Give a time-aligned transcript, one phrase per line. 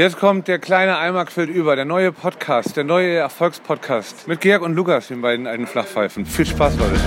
[0.00, 4.62] Jetzt kommt der kleine Eimer quillt über, der neue Podcast, der neue Erfolgspodcast mit Georg
[4.62, 6.24] und Lukas, den beiden alten Flachpfeifen.
[6.24, 6.98] Viel Spaß, Leute.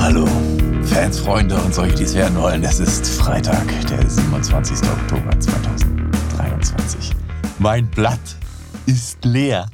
[0.00, 0.26] Hallo,
[0.86, 2.64] Fans, Freunde und solche, die es werden wollen.
[2.64, 4.76] Es ist Freitag, der 27.
[4.90, 7.12] Oktober 2023.
[7.60, 8.18] Mein Blatt
[8.86, 9.68] ist leer.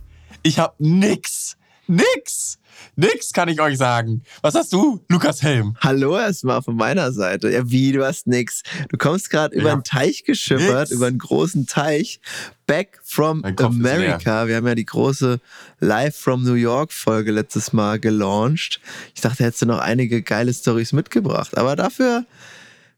[0.46, 1.56] Ich hab nix.
[1.88, 2.60] Nix.
[2.94, 4.22] Nix kann ich euch sagen.
[4.42, 5.76] Was hast du, Lukas Helm?
[5.80, 7.50] Hallo erstmal von meiner Seite.
[7.50, 8.62] Ja, wie, du hast nix.
[8.88, 10.90] Du kommst gerade über einen Teich geschippert, Nix.
[10.92, 12.20] über einen großen Teich.
[12.64, 14.46] Back from America.
[14.46, 15.40] Wir haben ja die große
[15.80, 18.80] Live from New York Folge letztes Mal gelauncht.
[19.16, 21.58] Ich dachte, hättest du noch einige geile Stories mitgebracht.
[21.58, 22.24] Aber dafür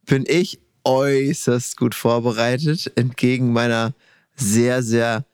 [0.05, 3.95] bin ich äußerst gut vorbereitet, entgegen meiner
[4.37, 5.25] sehr, sehr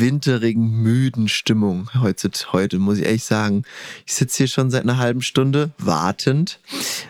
[0.00, 3.64] winterigen, müden Stimmung heute, heute, muss ich ehrlich sagen.
[4.06, 6.60] Ich sitze hier schon seit einer halben Stunde wartend,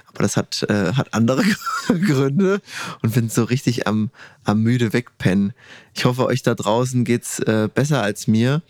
[0.07, 1.43] aber das hat, äh, hat andere
[1.89, 2.61] Gründe
[3.03, 4.11] und bin so richtig am,
[4.45, 5.53] am müde wegpennen.
[5.95, 8.63] Ich hoffe, euch da draußen geht's äh, besser als mir.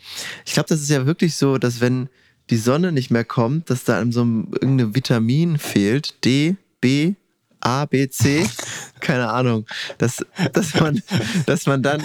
[0.45, 2.09] Ich glaube, das ist ja wirklich so, dass wenn
[2.49, 7.15] die Sonne nicht mehr kommt, dass da einem so ein, irgendein Vitamin fehlt, D, B,
[7.63, 8.45] A, B, C,
[8.99, 9.65] keine Ahnung,
[9.97, 11.01] dass, dass, man,
[11.45, 12.01] dass, man dann,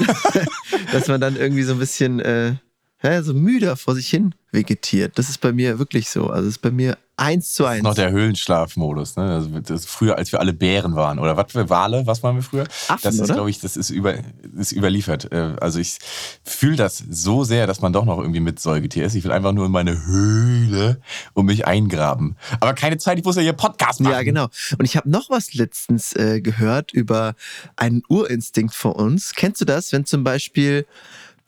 [0.93, 2.55] dass man dann irgendwie so ein bisschen äh,
[3.03, 5.19] ja, so müder vor sich hin vegetiert.
[5.19, 6.29] Das ist bei mir wirklich so.
[6.29, 7.83] Also das ist bei mir eins zu eins.
[7.83, 9.35] Noch der Höhlenschlafmodus, ne?
[9.35, 11.19] Also das ist früher, als wir alle Bären waren.
[11.19, 12.07] Oder was für Wale?
[12.07, 12.65] Was waren wir früher?
[12.89, 14.15] Affen, das ist, glaube ich, das ist, über,
[14.57, 15.31] ist überliefert.
[15.33, 15.99] Äh, Also ich
[16.45, 19.15] fühle das so sehr, dass man doch noch irgendwie mit Säugetier ist.
[19.15, 21.01] Ich will einfach nur in meine Höhle
[21.35, 22.37] und mich eingraben.
[22.61, 24.13] Aber keine Zeit, ich muss ja hier Podcast machen.
[24.13, 24.49] Ja, genau.
[24.79, 27.35] Und ich habe noch was letztens äh, gehört über
[27.77, 29.35] einen Urinstinkt von uns.
[29.35, 30.87] Kennst du das, wenn zum Beispiel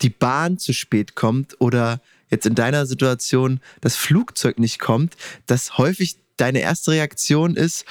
[0.03, 5.79] die Bahn zu spät kommt oder jetzt in deiner Situation das Flugzeug nicht kommt, dass
[5.79, 7.85] häufig deine erste Reaktion ist,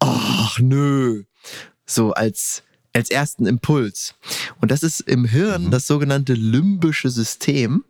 [0.00, 1.24] ach nö,
[1.86, 2.62] so als
[2.94, 4.14] als ersten Impuls.
[4.60, 7.84] Und das ist im Hirn das sogenannte limbische System.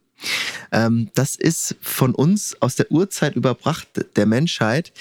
[0.71, 4.93] Ähm, das ist von uns aus der Urzeit überbracht, der Menschheit,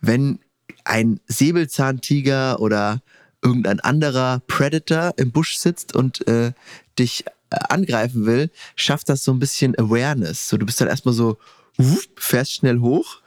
[0.00, 0.38] wenn
[0.84, 3.02] ein Säbelzahntiger oder
[3.42, 6.52] irgendein anderer Predator im Busch sitzt und äh,
[6.98, 10.48] dich angreifen will, schafft das so ein bisschen Awareness.
[10.48, 11.38] So, du bist dann erstmal so,
[12.16, 13.20] fährst schnell hoch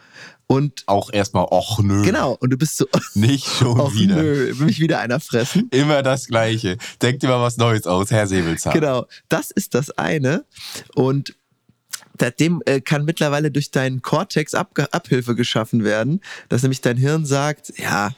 [0.48, 2.04] und Auch erstmal, och nö.
[2.04, 4.16] genau, und du bist so, Nicht schon ach wieder.
[4.18, 5.70] nö, will mich wieder einer fressen.
[5.72, 6.78] Immer das Gleiche.
[7.02, 8.74] Denkt dir mal was Neues aus, Herr Säbelzahn.
[8.74, 10.46] Genau, das ist das eine.
[10.94, 11.36] Und
[12.40, 17.26] dem äh, kann mittlerweile durch deinen Cortex Abge Abhilfe geschaffen werden, dass nämlich dein Hirn
[17.26, 18.12] sagt, ja,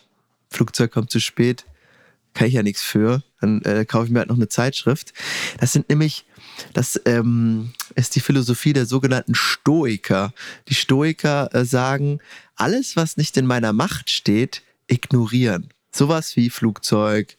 [0.49, 1.65] Flugzeug kommt zu spät,
[2.33, 5.13] kann ich ja nichts für, dann äh, kaufe ich mir halt noch eine Zeitschrift.
[5.59, 6.25] Das sind nämlich,
[6.73, 10.33] das ähm, ist die Philosophie der sogenannten Stoiker.
[10.67, 12.19] Die Stoiker äh, sagen,
[12.55, 15.69] alles, was nicht in meiner Macht steht, ignorieren.
[15.91, 17.37] Sowas wie Flugzeug,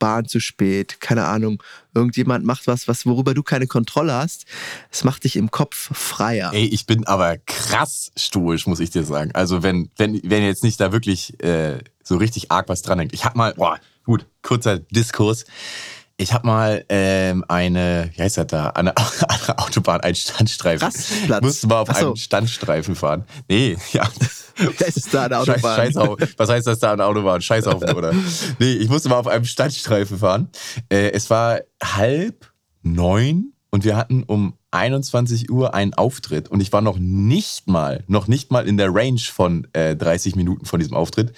[0.00, 1.62] Bahn zu spät, keine Ahnung,
[1.94, 4.46] irgendjemand macht was, was worüber du keine Kontrolle hast.
[4.90, 6.52] Es macht dich im Kopf freier.
[6.52, 9.30] Ey, ich bin aber krass stoisch, muss ich dir sagen.
[9.34, 13.12] Also wenn, wenn, wenn jetzt nicht da wirklich äh, so richtig arg was dran hängt.
[13.12, 13.78] Ich hab mal, boah,
[14.10, 15.44] gut, kurzer Diskurs.
[16.16, 18.86] Ich hab mal ähm, eine, wie heißt das da, an
[19.46, 20.84] der, Autobahn einen Standstreifen.
[20.84, 21.42] Rastplatz.
[21.42, 22.06] Musste mal auf so.
[22.08, 23.24] einen Standstreifen fahren.
[23.48, 24.10] Nee, ja.
[24.80, 25.48] Es ist da eine Scheiß,
[25.96, 26.18] Autobahn.
[26.18, 27.40] Scheißhau- was heißt das da an der Autobahn?
[27.40, 28.12] Scheißhaufen, oder?
[28.58, 30.48] Nee, ich musste mal auf einem Standstreifen fahren.
[30.88, 32.50] Äh, es war halb
[32.82, 38.04] neun und wir hatten um 21 Uhr einen Auftritt und ich war noch nicht mal,
[38.08, 41.32] noch nicht mal in der Range von äh, 30 Minuten von diesem Auftritt.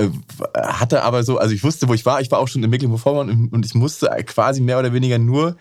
[0.00, 0.10] Äh,
[0.56, 2.20] hatte aber so, also ich wusste, wo ich war.
[2.20, 5.56] Ich war auch schon in Mecklenburg-Vorpommern und- und ich musste quasi mehr oder weniger nur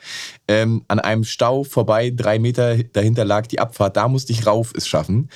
[0.47, 3.97] ähm, an einem Stau vorbei, drei Meter dahinter lag die Abfahrt.
[3.97, 5.29] Da musste ich rauf es schaffen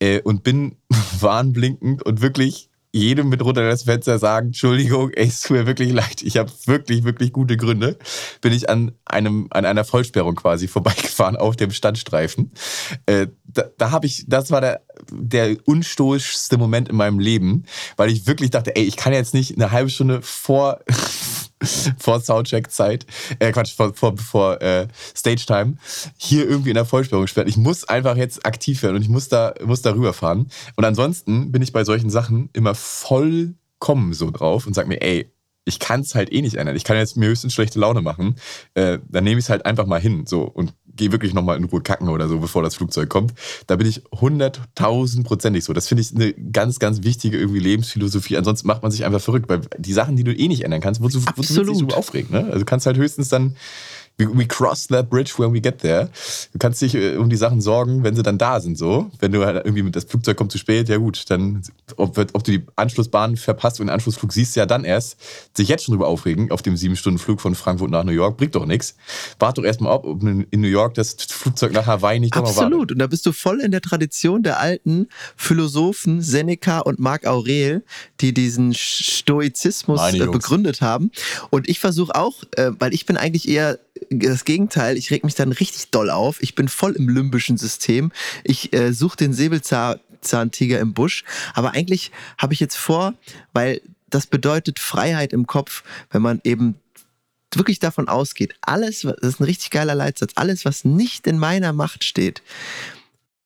[0.00, 0.76] äh, und bin
[1.20, 5.92] warnblinkend und wirklich jedem mit runter das Fenster sagen, Entschuldigung, ey, es tut mir wirklich
[5.92, 7.98] leid, ich habe wirklich, wirklich gute Gründe,
[8.40, 12.52] bin ich an, einem, an einer Vollsperrung quasi vorbeigefahren auf dem Standstreifen.
[13.06, 17.64] Äh, da da habe ich, das war der, der unstoischste Moment in meinem Leben,
[17.96, 20.80] weil ich wirklich dachte, ey, ich kann jetzt nicht eine halbe Stunde vor,
[21.98, 23.06] vor Soundcheck-Zeit,
[23.38, 25.76] äh, Quatsch, vor, vor, vor äh, Stage-Time,
[26.16, 27.48] hier irgendwie in der Vollsperrung sperren.
[27.48, 30.50] Ich muss einfach jetzt aktiv werden und ich muss da, muss da rüberfahren.
[30.76, 35.32] Und ansonsten bin ich bei solchen Sachen immer vollkommen so drauf und sag mir, ey,
[35.64, 36.76] ich kann es halt eh nicht ändern.
[36.76, 38.36] Ich kann jetzt mir höchstens schlechte Laune machen.
[38.74, 41.64] Äh, dann nehme ich es halt einfach mal hin so und gehe wirklich nochmal in
[41.64, 43.32] Ruhe kacken oder so, bevor das Flugzeug kommt.
[43.66, 45.72] Da bin ich hunderttausendprozentig so.
[45.72, 48.36] Das finde ich eine ganz, ganz wichtige irgendwie Lebensphilosophie.
[48.36, 51.00] Ansonsten macht man sich einfach verrückt, weil die Sachen, die du eh nicht ändern kannst,
[51.00, 52.30] wozu, wozu willst du dich so aufregen?
[52.32, 52.44] Ne?
[52.44, 53.56] Also du kannst halt höchstens dann
[54.18, 56.10] We, cross that bridge when we get there.
[56.52, 59.10] Du kannst dich äh, um die Sachen sorgen, wenn sie dann da sind, so.
[59.20, 61.62] Wenn du halt irgendwie mit das Flugzeug kommt zu spät, ja gut, dann,
[61.96, 65.16] ob, ob du die Anschlussbahn verpasst und den Anschlussflug siehst, ja dann erst.
[65.56, 68.36] Sich jetzt schon drüber aufregen, auf dem sieben Stunden Flug von Frankfurt nach New York,
[68.36, 68.96] bringt doch nichts.
[69.38, 72.34] Wart doch erstmal ab, ob in New York das Flugzeug nach Hawaii nicht.
[72.34, 72.90] Absolut.
[72.90, 75.06] Und da bist du voll in der Tradition der alten
[75.36, 77.84] Philosophen Seneca und Marc Aurel,
[78.20, 81.12] die diesen Stoizismus äh, begründet haben.
[81.50, 83.78] Und ich versuche auch, äh, weil ich bin eigentlich eher
[84.10, 86.42] das Gegenteil, ich reg mich dann richtig doll auf.
[86.42, 88.12] Ich bin voll im limbischen System.
[88.44, 91.24] Ich äh, suche den Säbelzahntiger im Busch.
[91.54, 93.14] Aber eigentlich habe ich jetzt vor,
[93.52, 93.80] weil
[94.10, 96.76] das bedeutet Freiheit im Kopf, wenn man eben
[97.54, 101.72] wirklich davon ausgeht, alles, das ist ein richtig geiler Leitsatz, alles, was nicht in meiner
[101.72, 102.42] Macht steht,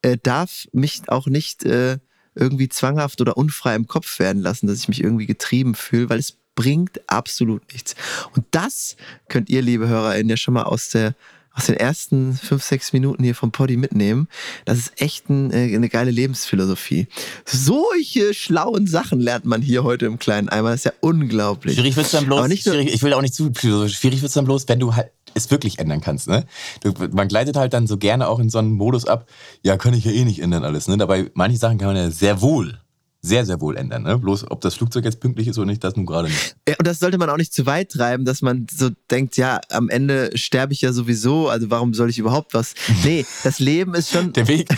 [0.02, 1.98] äh, darf mich auch nicht äh,
[2.34, 6.18] irgendwie zwanghaft oder unfrei im Kopf werden lassen, dass ich mich irgendwie getrieben fühle, weil
[6.18, 7.94] es bringt absolut nichts.
[8.34, 8.96] Und das
[9.28, 11.14] könnt ihr, liebe HörerInnen, ja schon mal aus der
[11.54, 14.28] aus den ersten fünf, sechs Minuten hier vom Poddy mitnehmen.
[14.64, 17.08] Das ist echt ein, äh, eine geile Lebensphilosophie.
[17.44, 20.70] Solche schlauen Sachen lernt man hier heute im kleinen Eimer.
[20.70, 21.74] Das ist ja unglaublich.
[21.74, 24.34] Schwierig wird's dann bloß, Aber nicht schwierig, ich will auch nicht zu philosophisch, schwierig wird's
[24.34, 26.44] dann bloß, wenn du halt es wirklich ändern kannst, ne?
[26.82, 29.26] Du, man gleitet halt dann so gerne auch in so einen Modus ab,
[29.62, 30.98] ja, kann ich ja eh nicht ändern alles, ne?
[30.98, 32.81] Dabei, manche Sachen kann man ja sehr wohl,
[33.24, 34.18] sehr, sehr wohl ändern, ne?
[34.18, 36.56] Bloß, ob das Flugzeug jetzt pünktlich ist oder nicht, das nun gerade nicht.
[36.68, 39.60] Ja, und das sollte man auch nicht zu weit treiben, dass man so denkt, ja,
[39.70, 42.74] am Ende sterbe ich ja sowieso, also warum soll ich überhaupt was?
[43.04, 44.32] Nee, das Leben ist schon.
[44.32, 44.68] Der Weg,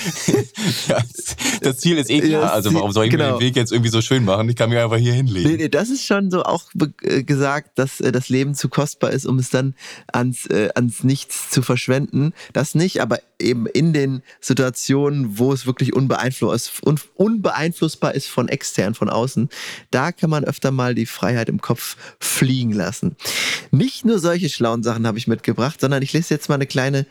[0.88, 1.02] ja,
[1.62, 3.38] das Ziel ist eh klar, also warum soll ich mir genau.
[3.38, 4.46] den Weg jetzt irgendwie so schön machen?
[4.50, 5.48] Ich kann mich einfach hier hinlegen.
[5.48, 6.64] Nee, nee, das ist schon so auch
[7.02, 9.74] äh, gesagt, dass äh, das Leben zu kostbar ist, um es dann
[10.12, 12.34] ans, äh, ans Nichts zu verschwenden.
[12.52, 18.48] Das nicht, aber eben in den Situationen, wo es wirklich unbeeinfluss un unbeeinflussbar ist von
[18.48, 19.48] extern, von außen,
[19.90, 23.16] da kann man öfter mal die Freiheit im Kopf fliegen lassen.
[23.70, 27.06] Nicht nur solche schlauen Sachen habe ich mitgebracht, sondern ich lese jetzt mal eine kleine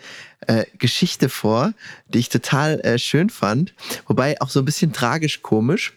[0.47, 1.73] äh, Geschichte vor,
[2.07, 3.73] die ich total äh, schön fand,
[4.07, 5.93] wobei auch so ein bisschen tragisch komisch.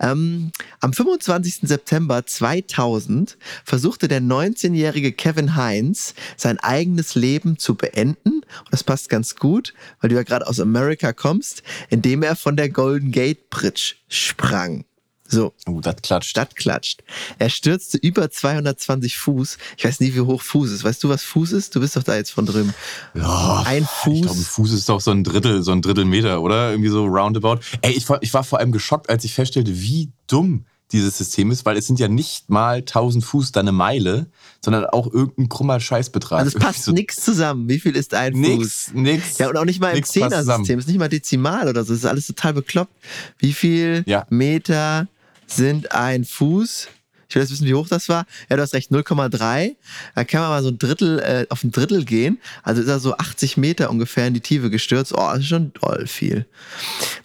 [0.00, 1.60] Ähm, am 25.
[1.62, 8.40] September 2000 versuchte der 19-jährige Kevin Heinz sein eigenes Leben zu beenden.
[8.40, 12.56] Und das passt ganz gut, weil du ja gerade aus Amerika kommst, indem er von
[12.56, 14.84] der Golden Gate Bridge sprang.
[15.30, 16.28] So, Oh, das klatscht.
[16.30, 17.02] Stadt klatscht.
[17.38, 19.58] Er stürzte über 220 Fuß.
[19.76, 20.82] Ich weiß nie, wie hoch Fuß ist.
[20.82, 21.76] Weißt du, was Fuß ist?
[21.76, 22.74] Du bist doch da jetzt von drüben.
[23.14, 24.46] Ja, Ein Ich glaube, ein Fuß.
[24.48, 26.70] Fuß ist doch so ein Drittel, so ein Drittel Meter, oder?
[26.72, 27.60] Irgendwie so roundabout.
[27.82, 31.52] Ey, ich war, ich war vor allem geschockt, als ich feststellte, wie dumm dieses System
[31.52, 34.26] ist, weil es sind ja nicht mal 1000 Fuß dann eine Meile,
[34.60, 36.40] sondern auch irgendein krummer Scheißbetrag.
[36.40, 37.68] Also es passt Irgendwie nix zusammen.
[37.68, 38.56] Wie viel ist ein so, Fuß?
[38.56, 39.38] Nix, nix.
[39.38, 40.10] Ja, und auch nicht mal im nix.
[40.10, 40.80] Zehnersystem.
[40.80, 41.92] Es ist nicht mal dezimal oder so.
[41.92, 42.92] Es ist alles total bekloppt.
[43.38, 44.26] Wie viel Ja.
[44.30, 45.06] Meter
[45.52, 46.88] sind ein Fuß?
[47.30, 48.26] Ich will jetzt wissen, wie hoch das war.
[48.48, 49.76] Ja, du hast recht, 0,3.
[50.16, 52.40] Da kann man mal so ein Drittel, äh, auf ein Drittel gehen.
[52.64, 55.12] Also ist er so 80 Meter ungefähr in die Tiefe gestürzt.
[55.14, 56.46] Oh, das ist schon doll viel.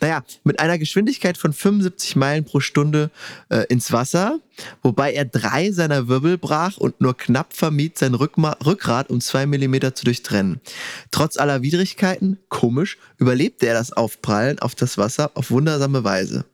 [0.01, 3.09] Naja, mit einer Geschwindigkeit von 75 Meilen pro Stunde
[3.49, 4.39] äh, ins Wasser,
[4.83, 9.47] wobei er drei seiner Wirbel brach und nur knapp vermied, sein Rückma Rückgrat um zwei
[9.47, 10.61] Millimeter zu durchtrennen.
[11.09, 16.45] Trotz aller Widrigkeiten, komisch, überlebte er das Aufprallen auf das Wasser auf wundersame Weise.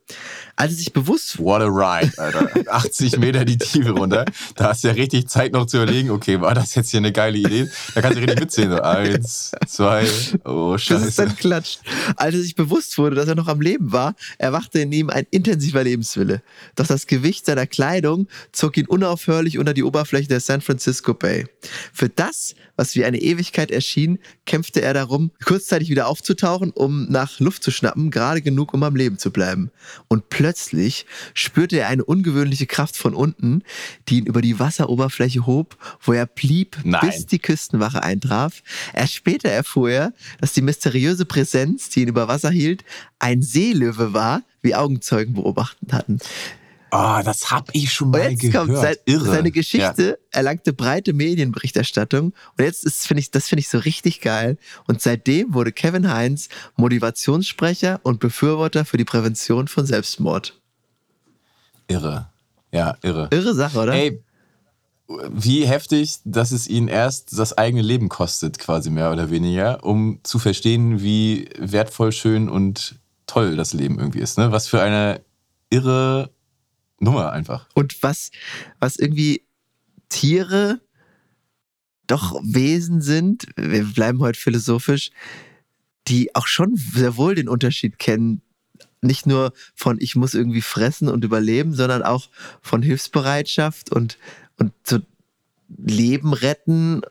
[0.55, 2.49] Als er sich bewusst What a ride, Alter.
[2.71, 4.25] 80 Meter die Tiefe runter.
[4.55, 7.11] Da hast du ja richtig Zeit noch zu überlegen, okay, war das jetzt hier eine
[7.11, 7.69] geile Idee?
[7.95, 8.71] Da kannst du richtig mitzählen.
[8.71, 10.07] So, eins, zwei,
[10.45, 11.25] oh bis es scheiße.
[11.25, 11.79] dann klatscht.
[12.15, 15.25] Als er sich bewusst wurde, dass er noch am Leben war, erwachte in ihm ein
[15.31, 16.41] intensiver Lebenswille.
[16.75, 21.47] Doch das Gewicht seiner Kleidung zog ihn unaufhörlich unter die Oberfläche der San Francisco Bay.
[21.93, 27.39] Für das, was wie eine Ewigkeit erschien, kämpfte er darum, kurzzeitig wieder aufzutauchen, um nach
[27.39, 29.71] Luft zu schnappen, gerade genug, um am Leben zu bleiben.
[30.07, 33.63] Und plötzlich spürte er eine ungewöhnliche Kraft von unten,
[34.07, 37.01] die ihn über die Wasseroberfläche hob, wo er blieb, Nein.
[37.01, 38.61] bis die Küstenwache eintraf.
[38.93, 42.83] Erst später erfuhr er, dass die mysteriöse Präsenz, die ihn über Wasser hielt,
[43.19, 46.19] ein Seelöwe war, wie Augenzeugen beobachtet hatten.
[46.93, 48.67] Oh, das hab ich schon Und mal jetzt gehört.
[48.67, 49.25] kommt sein, Irre.
[49.31, 54.19] seine Geschichte erlangte breite Medienberichterstattung und jetzt ist finde ich das finde ich so richtig
[54.19, 54.57] geil
[54.87, 60.59] und seitdem wurde Kevin Heinz Motivationssprecher und Befürworter für die Prävention von Selbstmord.
[61.89, 62.29] Ja, irre.
[62.73, 63.29] Ja, irre.
[63.31, 63.93] Irre Sache, oder?
[63.93, 64.21] Ey,
[65.29, 70.19] wie heftig, dass es ihn erst das eigene Leben kostet, quasi mehr oder weniger, um
[70.23, 72.95] zu verstehen, wie wertvoll, schön und
[73.27, 74.37] toll das Leben irgendwie ist.
[74.37, 74.51] Ne?
[74.51, 75.21] Was für eine
[75.69, 76.29] irre
[77.01, 77.67] Nummer einfach.
[77.73, 78.31] Und was,
[78.79, 79.43] was irgendwie
[80.09, 80.81] Tiere
[82.07, 85.11] doch Wesen sind, wir bleiben heute philosophisch,
[86.07, 88.41] die auch schon sehr wohl den Unterschied kennen.
[89.01, 92.29] Nicht nur von ich muss irgendwie fressen und überleben, sondern auch
[92.61, 94.17] von Hilfsbereitschaft und,
[94.57, 94.99] und so
[95.69, 97.01] Leben retten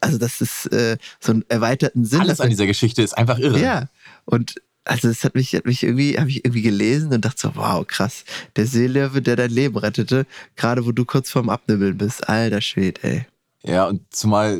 [0.00, 2.20] also das ist äh, so einen erweiterten Sinn.
[2.20, 3.60] Alles an dieser Geschichte ist einfach irre.
[3.60, 3.88] Ja,
[4.24, 7.56] und also das hat mich, hat mich irgendwie, habe ich irgendwie gelesen und dachte so,
[7.56, 8.24] wow, krass.
[8.56, 12.28] Der Seelöwe, der dein Leben rettete, gerade wo du kurz vorm Abnibbeln bist.
[12.28, 13.26] Alter Schwede, ey.
[13.62, 14.58] Ja, und zumal,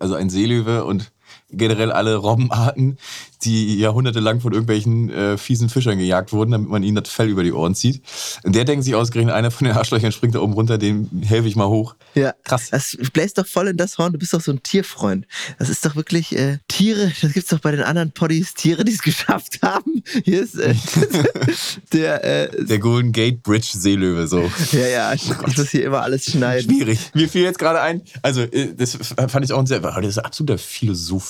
[0.00, 1.12] also ein Seelöwe und
[1.50, 2.98] generell alle Robbenarten,
[3.44, 7.44] die jahrhundertelang von irgendwelchen äh, fiesen Fischern gejagt wurden, damit man ihnen das Fell über
[7.44, 8.02] die Ohren zieht.
[8.42, 11.48] Und der denkt sich ausgerechnet, einer von den Arschlöchern springt da oben runter, dem helfe
[11.48, 11.94] ich mal hoch.
[12.14, 12.34] Ja.
[12.44, 12.68] Krass.
[12.70, 14.12] Das bläst doch voll in das Horn.
[14.12, 15.26] Du bist doch so ein Tierfreund.
[15.58, 17.12] Das ist doch wirklich äh, Tiere.
[17.22, 18.54] Das gibt's doch bei den anderen Poddies.
[18.54, 20.02] Tiere, die es geschafft haben.
[20.24, 20.74] Hier ist äh,
[21.92, 22.24] der.
[22.24, 24.50] Äh, Der Golden Gate Bridge Seelöwe, so.
[24.72, 25.12] ja, ja.
[25.14, 26.70] Ich, ich muss hier immer alles schneiden.
[26.70, 26.98] Schwierig.
[27.14, 28.96] Mir fiel jetzt gerade ein, also äh, das
[29.28, 30.58] fand ich auch ein sehr, das ist ein absoluter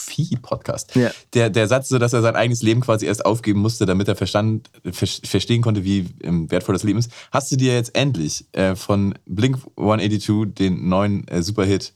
[0.08, 0.94] Philosophie-Podcast.
[0.96, 1.10] Ja.
[1.34, 4.16] Der, der Satz, so, dass er sein eigenes Leben quasi erst aufgeben musste, damit er
[4.16, 7.10] verstand, ver verstehen konnte, wie ähm, wertvoll das Leben ist.
[7.30, 11.92] Hast du dir jetzt endlich äh, von Blink 182 den neuen äh, Superhit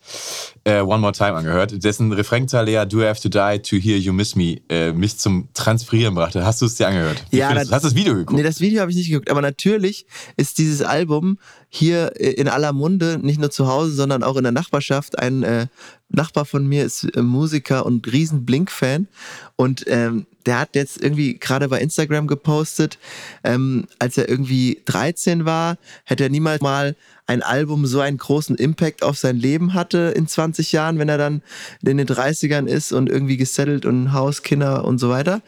[0.64, 3.98] äh, One More Time angehört, dessen Refrainteil ja Do I Have to Die to Hear
[3.98, 6.44] You Miss Me äh, mich zum Transpirieren brachte.
[6.44, 7.24] Hast du es dir angehört?
[7.30, 8.36] Wie Ja, das- hast du das Video geguckt?
[8.36, 9.30] Nee, das Video habe ich nicht geguckt.
[9.30, 11.38] Aber natürlich ist dieses Album
[11.74, 15.18] hier äh, in aller Munde, nicht nur zu Hause, sondern auch in der Nachbarschaft.
[15.18, 15.68] Ein äh,
[16.10, 19.08] Nachbar von mir ist äh, Musiker und riesen Blink-Fan.
[19.56, 22.98] Und ähm, der hat jetzt irgendwie gerade bei Instagram gepostet,
[23.42, 26.94] ähm, als er irgendwie 13 war, hätte er niemals mal
[27.26, 31.16] ein Album so einen großen Impact auf sein Leben hatte in 20 Jahren, wenn er
[31.16, 31.40] dann
[31.82, 35.40] in den 30ern ist und irgendwie gesettelt und Haus, Kinder und so weiter.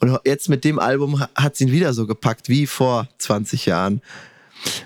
[0.00, 4.02] Und jetzt mit dem Album hat es ihn wieder so gepackt wie vor 20 Jahren.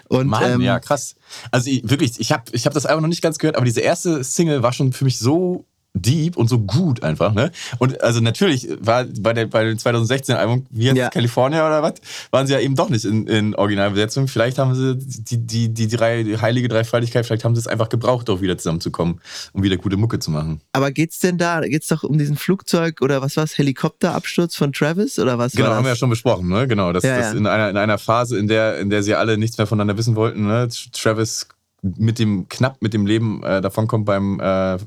[0.09, 1.14] Und Mann, ähm, ja, krass.
[1.50, 3.81] Also ich, wirklich, ich habe ich hab das Album noch nicht ganz gehört, aber diese
[3.81, 7.50] erste Single war schon für mich so deep und so gut einfach, ne?
[7.78, 11.11] Und also natürlich war bei, der, bei dem 2016 Album, wie jetzt Ja.
[11.11, 11.94] California oder was,
[12.30, 14.26] waren sie ja eben doch nicht in, in Originalbesetzung.
[14.26, 17.90] Vielleicht haben sie die, die, die, drei, die heilige Dreifaltigkeit, vielleicht haben sie es einfach
[17.90, 19.20] gebraucht, auch wieder zusammenzukommen,
[19.52, 20.61] um wieder gute Mucke zu machen.
[20.72, 25.18] aber geht's denn da, geht's doch um diesen Flugzeug oder was war's, Helikopterabsturz von Travis
[25.18, 26.66] oder was Genau, haben wir ja schon besprochen, ne?
[26.66, 27.38] Genau, das, Ja, das ja.
[27.38, 30.16] in einer, in einer Phase, in der, in der sie alle nichts mehr voneinander wissen
[30.16, 30.68] wollten, ne?
[30.92, 31.49] Travis
[31.82, 34.78] mit dem knapp mit dem Leben äh, davonkommt beim äh,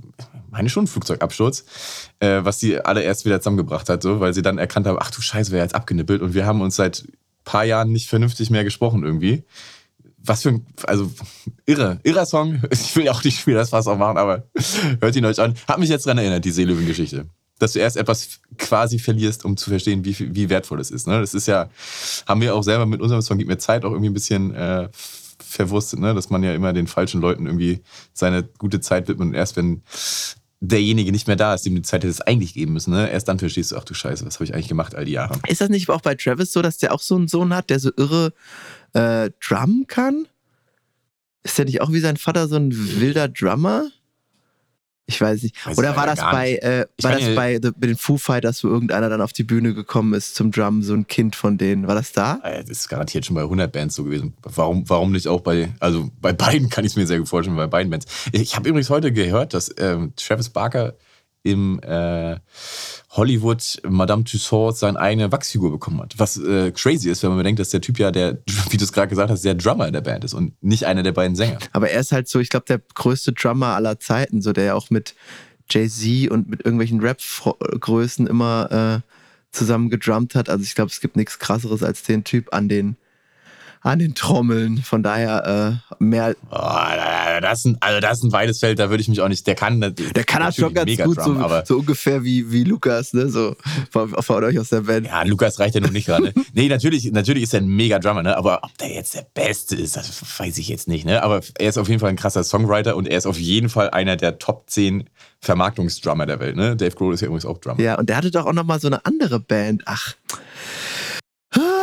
[0.55, 1.65] meine schon Flugzeugabsturz,
[2.19, 5.11] äh, was sie alle erst wieder zusammengebracht hat, so, weil sie dann erkannt haben, ach
[5.11, 7.03] du Scheiße, wer jetzt abgenippelt und wir haben uns seit
[7.43, 9.43] paar Jahren nicht vernünftig mehr gesprochen irgendwie.
[10.17, 11.11] Was für ein, also
[11.65, 12.61] irre, irrer Song.
[12.71, 14.47] Ich will ja auch nicht wieder das Fass auch machen, aber
[15.01, 15.55] hört ihn euch an.
[15.67, 17.25] Hat mich jetzt daran erinnert, die Seelöwen-Geschichte.
[17.59, 21.05] Dass du erst etwas quasi verlierst, um zu verstehen, wie, wie wertvoll es ist.
[21.05, 21.19] Ne?
[21.19, 21.69] Das ist ja,
[22.27, 24.89] haben wir auch selber mit unserem Song Gib mir Zeit auch irgendwie ein bisschen äh,
[25.55, 26.13] verwurstet, ne?
[26.13, 27.81] dass man ja immer den falschen Leuten irgendwie
[28.13, 29.83] seine gute Zeit widmet und erst wenn
[30.67, 33.09] derjenige nicht mehr da ist, dem die Zeit hätte es eigentlich geben müssen, ne?
[33.09, 35.39] erst dann verstehst du, ach du Scheiße, was habe ich eigentlich gemacht all die Jahre.
[35.47, 37.79] Ist das nicht auch bei Travis so, dass der auch so einen Sohn hat, der
[37.79, 38.33] so irre
[38.93, 40.27] äh, Drum kann?
[41.43, 43.89] Ist der nicht auch wie sein Vater so ein wilder Drummer?
[45.07, 45.55] Ich weiß nicht.
[45.65, 48.69] Weiß Oder war das bei, äh, war das bei, the, bei den Foo Fighters, wo
[48.69, 51.87] irgendeiner dann auf die Bühne gekommen ist zum Drum, so ein Kind von denen?
[51.87, 52.39] War das da?
[52.43, 54.33] Äh, Das ist garantiert schon bei 100 Bands so gewesen.
[54.41, 57.55] Warum, warum nicht auch bei, also bei beiden kann ich es mir sehr gut vorstellen,
[57.55, 58.07] bei beiden Bands.
[58.31, 60.95] Ich habe übrigens heute gehört, dass ähm, Travis Barker
[61.45, 62.37] im äh,
[63.11, 66.15] Hollywood Madame Tussauds seine eigene Wachsfigur bekommen hat.
[66.17, 68.91] Was äh, crazy ist, wenn man bedenkt, dass der Typ ja, der, wie du es
[68.91, 71.59] gerade gesagt hast, der Drummer in der Band ist und nicht einer der beiden Sänger.
[71.71, 74.73] Aber er ist halt so, ich glaube, der größte Drummer aller Zeiten, so der ja
[74.73, 75.15] auch mit
[75.69, 79.11] Jay-Z und mit irgendwelchen Rap-Größen immer äh,
[79.51, 80.49] zusammen gedrummt hat.
[80.49, 82.97] Also ich glaube, es gibt nichts krasseres als den Typ an den
[83.85, 84.79] an den Trommeln.
[84.79, 86.35] Von daher äh, mehr.
[86.49, 89.27] Oh, das ist ein, also das ist ein weites Feld, da würde ich mich auch
[89.27, 89.45] nicht.
[89.45, 92.63] Der kann, der Der kann das schon ganz gut, so, aber so ungefähr wie, wie
[92.63, 93.29] Lukas, ne?
[93.29, 93.55] So
[93.91, 95.05] von, von euch aus der Band.
[95.05, 96.33] Ja, Lukas reicht ja nun nicht gerade.
[96.53, 98.35] nee, natürlich, natürlich ist er ein mega Drummer, ne?
[98.35, 101.05] aber ob der jetzt der Beste ist, das weiß ich jetzt nicht.
[101.05, 101.21] Ne?
[101.21, 103.91] Aber er ist auf jeden Fall ein krasser Songwriter und er ist auf jeden Fall
[103.91, 105.09] einer der Top 10
[105.41, 106.55] Vermarktungsdrummer der Welt.
[106.55, 106.75] Ne?
[106.75, 107.79] Dave Grohl ist ja übrigens auch Drummer.
[107.79, 109.83] Ja, und der hatte doch auch noch mal so eine andere Band.
[109.85, 110.15] Ach.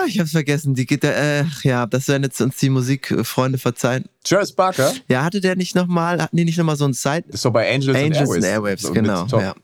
[0.03, 0.75] Ah, Ich hab's vergessen.
[0.75, 4.05] Die geht, äh, ja, das werden jetzt uns die Musikfreunde verzeihen.
[4.25, 6.93] Travis Barker Ja, hatte der nicht noch mal, hatten die nicht noch mal so ein
[6.93, 7.25] Side?
[7.29, 8.45] ist doch bei Angels, Angels and and Airwaves.
[8.45, 9.25] Airwaves, So genau.
[9.27, 9.55] Tom, Ja.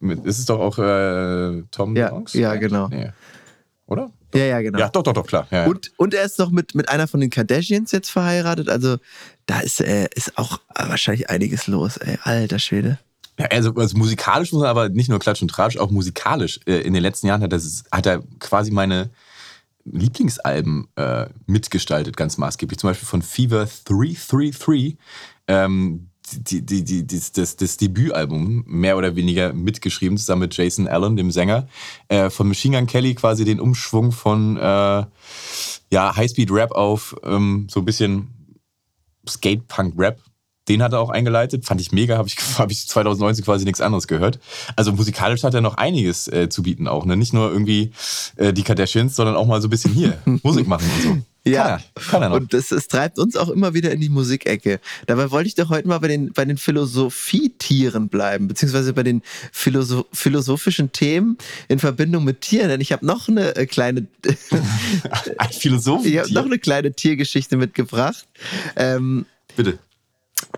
[0.00, 2.88] mit, ist es doch auch äh, Tom Ja, ja, genau.
[2.88, 3.10] Nee.
[3.86, 4.10] Oder?
[4.34, 4.78] ja, ja, genau.
[4.78, 5.46] Ja, doch, doch, doch, klar.
[5.50, 5.66] Ja.
[5.66, 8.68] Und, und er ist noch mit, mit einer von den Kardashians jetzt verheiratet.
[8.70, 8.96] Also
[9.46, 12.18] da ist, äh, ist auch wahrscheinlich einiges los, ey.
[12.22, 12.98] Alter Schwede.
[13.38, 16.60] Ja, also, also musikalisch muss man aber nicht nur Klatsch und Tratsch, auch musikalisch.
[16.66, 19.10] Äh, In den letzten Jahren hat er, hat er quasi meine
[19.84, 22.78] Lieblingsalben äh, mitgestaltet, ganz maßgeblich.
[22.78, 24.96] Zum Beispiel von Fever 333.
[25.48, 31.16] Ähm, die, die, die, das, das Debütalbum mehr oder weniger mitgeschrieben, zusammen mit Jason Allen,
[31.16, 31.68] dem Sänger.
[32.08, 37.80] Äh, von Machine Gun Kelly quasi den Umschwung von äh, ja, Highspeed-Rap auf ähm, so
[37.80, 38.56] ein bisschen
[39.28, 40.20] Skate-Punk-Rap
[40.68, 43.80] Den hat er auch eingeleitet, fand ich mega, habe ich, hab ich 2019 quasi nichts
[43.80, 44.38] anderes gehört.
[44.76, 47.04] Also musikalisch hat er noch einiges äh, zu bieten auch.
[47.04, 47.16] Ne?
[47.16, 47.92] Nicht nur irgendwie
[48.36, 51.18] äh, die Kardashians, sondern auch mal so ein bisschen hier Musik machen und so.
[51.44, 52.36] Ja, Kann er, kann er noch.
[52.36, 54.78] und das, es treibt uns auch immer wieder in die Musikecke.
[55.06, 59.22] Dabei wollte ich doch heute mal bei den, bei den Philosophietieren bleiben, beziehungsweise bei den
[59.50, 62.68] Philosoph philosophischen Themen in Verbindung mit Tieren.
[62.68, 64.06] Denn ich habe noch eine äh, kleine,
[65.38, 66.06] Ein Philosoph.
[66.06, 68.24] ich habe noch eine kleine Tiergeschichte mitgebracht.
[68.76, 69.26] Ähm,
[69.56, 69.80] Bitte.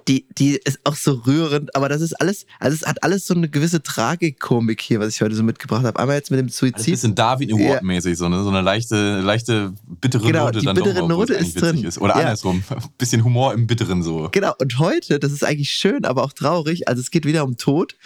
[0.08, 3.34] Die, die ist auch so rührend, aber das ist alles, also es hat alles so
[3.34, 5.98] eine gewisse Tragikkomik hier, was ich heute so mitgebracht habe.
[5.98, 6.92] Einmal jetzt mit dem ist ein Suizid.
[6.94, 7.56] bisschen David Ja.
[7.56, 8.42] Award-mäßig, so, ne?
[8.42, 11.82] so eine leichte, leichte bittere Genau, Note die dann bittere Note ist drin.
[11.84, 11.98] Ist.
[11.98, 12.20] Oder Ja.
[12.22, 12.62] andersrum.
[12.98, 14.28] Bisschen Humor im Bitteren so.
[14.32, 17.56] Genau, und heute, das ist eigentlich schön, aber auch traurig, also es geht wieder um
[17.56, 17.96] Tod.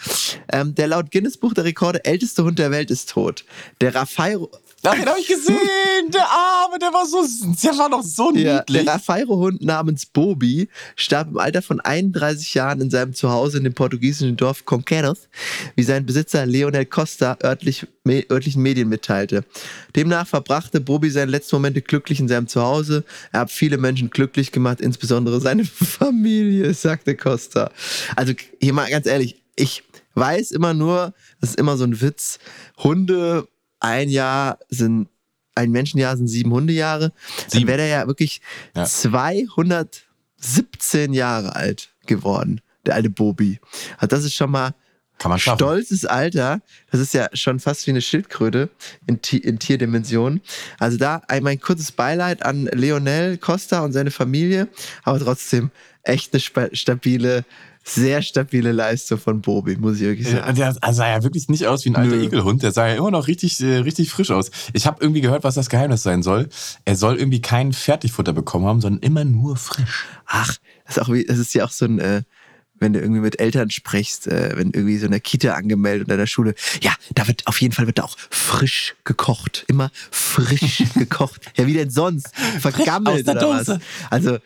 [0.51, 3.45] Ähm, der laut Guinness Buch der Rekorde älteste Hund der Welt ist tot.
[3.81, 4.49] Der Raffairo,
[4.83, 5.57] Ach, den habe ich gesehen!
[6.13, 7.25] Der Arme, der war so,
[7.63, 8.85] der war doch so ja, niedlich.
[8.85, 13.73] der Raffairo-Hund namens Bobi starb im Alter von 31 Jahren in seinem Zuhause in dem
[13.73, 15.27] portugiesischen Dorf Conqueros,
[15.75, 19.43] wie sein Besitzer Leonel Costa örtlich, me, örtlichen Medien mitteilte.
[19.95, 23.03] Demnach verbrachte Bobi seine letzten Momente glücklich in seinem Zuhause.
[23.31, 27.71] Er hat viele Menschen glücklich gemacht, insbesondere seine Familie, sagte Costa.
[28.15, 29.83] Also hier mal ganz ehrlich, ich
[30.15, 32.39] weiß immer nur, das ist immer so ein Witz,
[32.77, 33.47] Hunde,
[33.79, 35.07] ein Jahr sind,
[35.55, 37.11] ein Menschenjahr sind sieben Hundejahre.
[37.51, 38.41] Dann wäre der ja wirklich
[38.75, 38.85] Ja.
[38.85, 43.59] 217 Jahre alt geworden, der alte Bobi.
[43.97, 44.73] Also das ist schon mal
[45.17, 45.57] Kann man schaffen.
[45.59, 46.61] stolzes Alter.
[46.91, 48.69] Das ist ja schon fast wie eine Schildkröte
[49.07, 50.41] in, in Tierdimensionen.
[50.79, 54.67] Also da ein, mein kurzes Beileid an Leonel Costa und seine Familie,
[55.03, 55.71] aber trotzdem
[56.03, 57.43] echt eine stabile,
[57.89, 60.55] sehr stabile Leistung von Bobi, muss ich wirklich Ja, sagen.
[60.55, 62.23] Der sah ja wirklich nicht aus wie ein alter Nö.
[62.25, 62.63] Ekelhund.
[62.63, 64.51] Der sah ja immer noch richtig, äh, richtig frisch aus.
[64.73, 66.49] Ich habe irgendwie gehört, was das Geheimnis sein soll.
[66.85, 70.05] Er soll irgendwie kein Fertigfutter bekommen haben, sondern immer nur frisch.
[70.25, 70.55] Ach,
[70.85, 72.21] das ist, auch wie, das ist ja auch so ein, äh,
[72.81, 76.13] wenn du irgendwie mit Eltern sprichst, äh, wenn irgendwie so in der Kita angemeldet und
[76.13, 79.65] in der Schule, ja, da wird auf jeden Fall wird da auch frisch gekocht.
[79.67, 81.41] Immer frisch gekocht.
[81.57, 82.33] Ja, wie denn sonst?
[82.59, 83.67] Vergammelt aus der oder Dose.
[83.73, 84.11] was?
[84.11, 84.37] Also,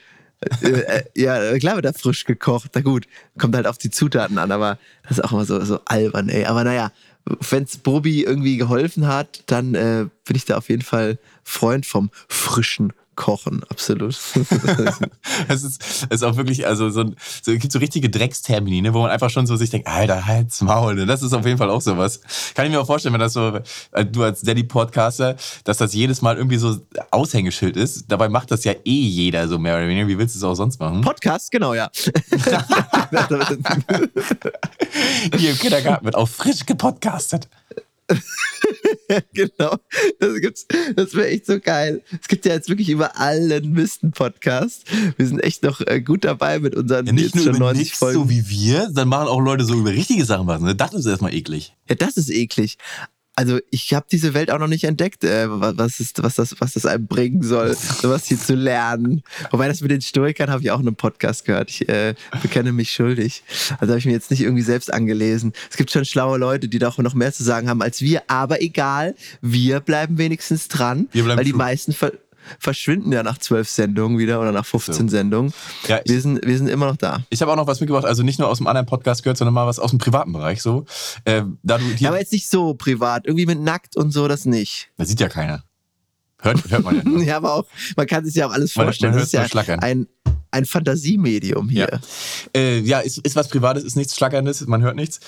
[0.62, 2.71] äh, äh, ja, klar wird da frisch gekocht.
[2.73, 5.79] Na gut, kommt halt auf die Zutaten an, aber das ist auch immer so, so
[5.86, 6.45] albern, ey.
[6.45, 6.91] Aber naja,
[7.25, 12.10] wenn's Bobi irgendwie geholfen hat, dann äh, bin ich da auf jeden Fall Freund vom
[12.27, 14.17] frischen Kochen, absolut.
[15.47, 18.93] Es ist, ist auch wirklich, also so, ein- so es gibt so richtige Dreckstermini, ne,
[18.93, 20.95] wo man einfach schon so sich denkt, Alter, halt's Maul.
[20.95, 21.06] Ne?
[21.06, 22.21] Das ist auf jeden Fall auch sowas.
[22.56, 23.60] Kann ich mir auch vorstellen, wenn das so,
[23.91, 26.78] äh, du als Daddy-Podcaster, dass das jedes Mal irgendwie so
[27.12, 28.06] Aushängeschild ist.
[28.10, 30.08] Dabei macht das ja eh jeder so mehr oder weniger.
[30.08, 31.02] Wie willst du es auch sonst machen?
[31.02, 31.89] Podcast, genau, ja.
[35.38, 37.47] Hier im Kindergarten wird auch frisch gepodcastet.
[39.34, 39.78] genau.
[40.19, 40.65] Das gibt's.
[40.95, 42.02] Das wäre echt so geil.
[42.21, 44.86] Es gibt ja jetzt wirklich über allen Mist einen Podcast.
[45.17, 47.80] Wir sind echt noch äh, gut dabei mit unseren Ja, nicht nur schon über 90
[47.80, 48.19] nichts, Folgen.
[48.19, 50.62] so wie wir, dann machen auch Leute so über richtige Sachen was.
[50.62, 50.76] Ne?
[50.76, 51.76] Das ist erstmal eklig.
[51.89, 52.78] ja, das ist eklig.
[53.36, 56.56] Also ich habe diese Welt auch noch nicht entdeckt, äh, wa- was, ist, was, das,
[56.60, 59.24] was das einem bringen soll, sowas hier zu lernen.
[59.52, 61.69] Wobei das mit den Stoikern habe ich auch in einem Podcast gehört.
[61.72, 63.43] Ich äh, bekenne mich schuldig.
[63.80, 65.54] Also habe ich mir jetzt nicht irgendwie selbst angelesen.
[65.72, 68.22] Es gibt schon schlaue Leute, die doch noch mehr zu sagen haben als wir.
[68.28, 72.12] Aber egal, wir bleiben wenigstens dran, Wir bleiben weil die meisten ver
[72.60, 75.08] verschwinden ja nach zwölf Sendungen wieder oder nach 15 So.
[75.08, 75.53] Sendungen.
[75.88, 77.21] Ja, wir, sind, wir sind immer noch da.
[77.29, 79.53] Ich habe auch noch was mitgebracht, also nicht nur aus dem anderen Podcast gehört, sondern
[79.53, 80.62] mal was aus dem privaten Bereich.
[80.62, 80.86] So,
[81.25, 83.25] äh, da du Ja, hier, aber jetzt nicht so privat.
[83.25, 84.89] Irgendwie mit nackt und so, das nicht.
[84.97, 85.63] das sieht ja keiner.
[86.39, 87.19] Hört, hört man ja.
[87.25, 89.12] Ja, aber auch, man kann sich ja auch alles Man- vorstellen.
[89.13, 90.08] man das ist ja ein,
[90.54, 91.89] ein Fantasiemedium hier.
[91.92, 92.00] Ja.
[92.60, 95.20] Äh, ja, ist, ist was Privates, ist nichts Schlackerndes, man hört nichts.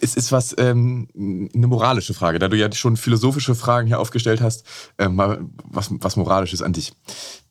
[0.00, 1.08] Es ist was, ähm,
[1.54, 4.64] eine moralische Frage, da du ja schon philosophische Fragen hier aufgestellt hast,
[4.98, 6.92] äh, mal was, was Moralisches an dich.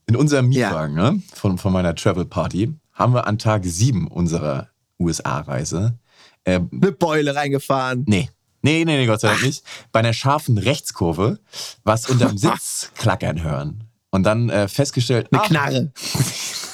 [0.08, 0.68] In unserem Ja.
[0.70, 5.98] Mietwagen ne, von, von meiner Travel Party haben wir an Tag 7 unserer USA-Reise,
[6.44, 8.04] äh, Eine Beule reingefahren.
[8.08, 8.30] nee,
[8.62, 11.40] nee, nee, nee, Gott sei Dank nicht, bei einer scharfen Rechtskurve
[11.84, 13.84] was unterm Sitz klackern hören.
[14.12, 15.92] Und dann äh, festgestellt, Eine ach, Knarre.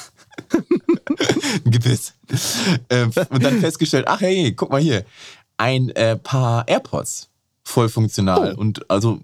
[0.54, 2.14] ein Gebiss.
[2.88, 5.04] Äh, und dann festgestellt, ach hey, guck mal hier,
[5.56, 7.28] ein äh, paar AirPods,
[7.64, 8.60] voll funktional Oh.
[8.60, 9.20] und also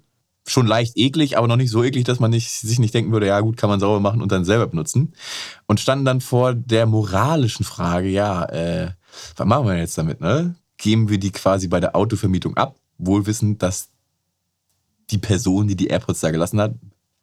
[0.46, 3.26] schon leicht eklig, aber noch nicht so eklig, dass man nicht, sich nicht denken würde,
[3.26, 5.12] ja gut, kann man sauber machen und dann selber benutzen.
[5.66, 8.90] Und standen dann vor der moralischen Frage, ja, äh,
[9.36, 10.54] was machen wir jetzt damit, ne?
[10.78, 13.88] Geben wir die quasi bei der Autovermietung ab, wohl wissend, dass
[15.10, 16.74] die Person, die die AirPods da gelassen hat,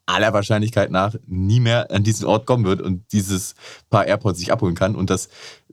[0.05, 3.55] aller Wahrscheinlichkeit nach nie mehr an diesen Ort kommen wird und dieses
[3.89, 4.95] Paar AirPods sich abholen kann.
[4.95, 5.27] Und das,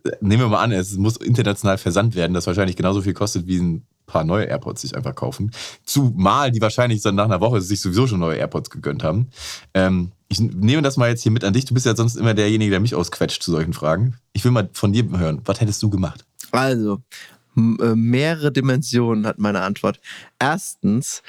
[0.05, 3.47] äh, nehmen wir mal an, es muss international versandt werden, das wahrscheinlich genauso viel kostet
[3.47, 5.51] wie ein paar neue AirPods sich einfach kaufen.
[5.85, 9.29] Zumal die wahrscheinlich dann nach einer Woche sich sowieso schon neue AirPods gegönnt haben.
[9.75, 11.66] Ähm, ich nehme das mal jetzt hier mit an dich.
[11.66, 14.16] Du bist ja sonst immer derjenige, der mich ausquetscht zu solchen Fragen.
[14.33, 15.42] Ich will mal von dir hören.
[15.45, 16.25] Was hättest du gemacht?
[16.53, 17.01] Also,
[17.57, 20.01] äh, mehrere Dimensionen hat meine Antwort.
[20.38, 21.23] Erstens,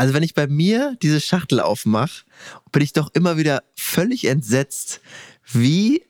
[0.00, 2.24] also wenn ich bei mir diese Schachtel aufmache,
[2.72, 5.02] bin ich doch immer wieder völlig entsetzt,
[5.52, 6.02] wie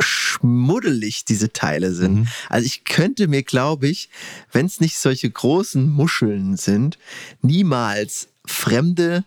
[0.00, 2.26] schmuddelig diese Teile sind.
[2.48, 4.10] Also ich könnte mir, glaube ich,
[4.50, 6.98] wenn es nicht solche großen Muscheln sind,
[7.40, 9.24] niemals fremde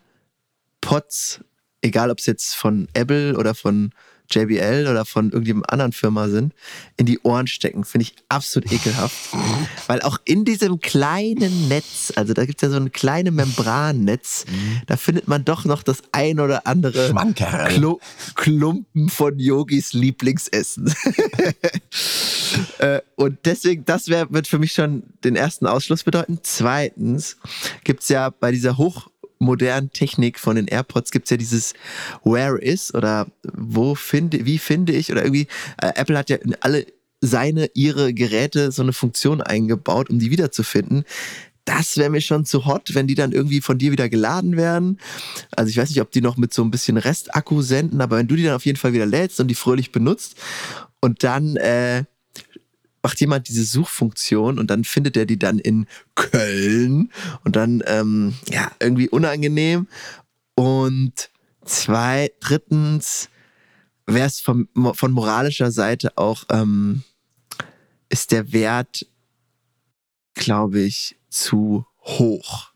[0.82, 1.40] Pots,
[1.82, 3.94] egal ob es jetzt von Apple oder von
[4.30, 6.54] JBL oder von irgendeinem anderen Firma sind,
[6.98, 7.84] in die Ohren stecken.
[7.84, 9.30] Finde ich absolut ekelhaft.
[9.88, 14.46] Weil auch in diesem kleinen Netz, also da gibt es ja so ein kleines Membrannetz,
[14.88, 17.14] da findet man doch noch das ein oder andere.
[17.70, 18.00] Klo
[18.36, 20.94] Klumpen von Yogis Lieblingsessen.
[22.80, 26.40] Äh, und deswegen, das wär, wird für mich schon den ersten Ausschluss bedeuten.
[26.42, 27.38] Zweitens
[27.84, 28.78] gibt es ja bei dieser
[29.40, 31.74] hochmodernen Technik von den AirPods gibt es ja dieses
[32.24, 35.48] Where is oder wo finde, wie finde ich oder irgendwie,
[35.82, 36.86] äh, Apple hat ja in alle
[37.22, 41.04] seine, ihre Geräte so eine Funktion eingebaut, um die wiederzufinden.
[41.66, 45.00] Das wäre mir schon zu hot, wenn die dann irgendwie von dir wieder geladen werden.
[45.56, 48.28] Also ich weiß nicht, ob die noch mit so ein bisschen Restakku senden, aber wenn
[48.28, 50.36] du die dann auf jeden Fall wieder lädst und die fröhlich benutzt
[51.02, 52.06] und dann äh,
[53.02, 57.12] macht jemand diese Suchfunktion und dann findet er die dann in Köln
[57.44, 59.88] und dann ähm, ja irgendwie unangenehm.
[60.56, 61.30] Und
[61.66, 63.30] zwei drittens
[64.06, 67.04] wäre es von, von moralischer Seite auch ähm,
[68.10, 69.06] ist der Wert
[70.34, 72.72] glaube ich zu hoch.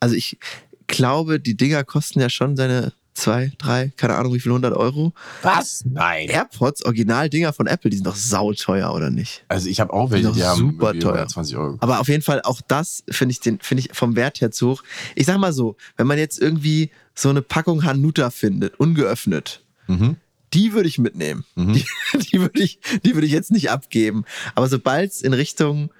[0.00, 0.38] Also ich
[0.86, 5.12] glaube die Dinger kosten ja schon seine zwei drei keine Ahnung wie viel hundert Euro
[5.42, 5.84] Was?
[5.86, 6.28] Nein.
[6.28, 10.28] AirPods Original-Dinger von Apple die sind doch sauteuer oder nicht Also ich habe auch welche,
[10.28, 11.12] Doch die haben super teuer.
[11.14, 11.76] 120 Euro.
[11.80, 14.70] Aber auf jeden Fall auch das finde ich, den- finde ich vom Wert her zu
[14.70, 14.82] hoch.
[15.14, 20.16] Ich sag mal so, wenn man jetzt irgendwie so eine Packung Hanuta findet, ungeöffnet, Mhm.
[20.52, 21.44] die würde ich mitnehmen.
[21.56, 21.84] Die,
[22.32, 24.24] die würde ich, die würde ich jetzt nicht abgeben.
[24.54, 25.90] Aber sobald es in Richtung,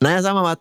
[0.00, 0.56] naja, sagen wir mal,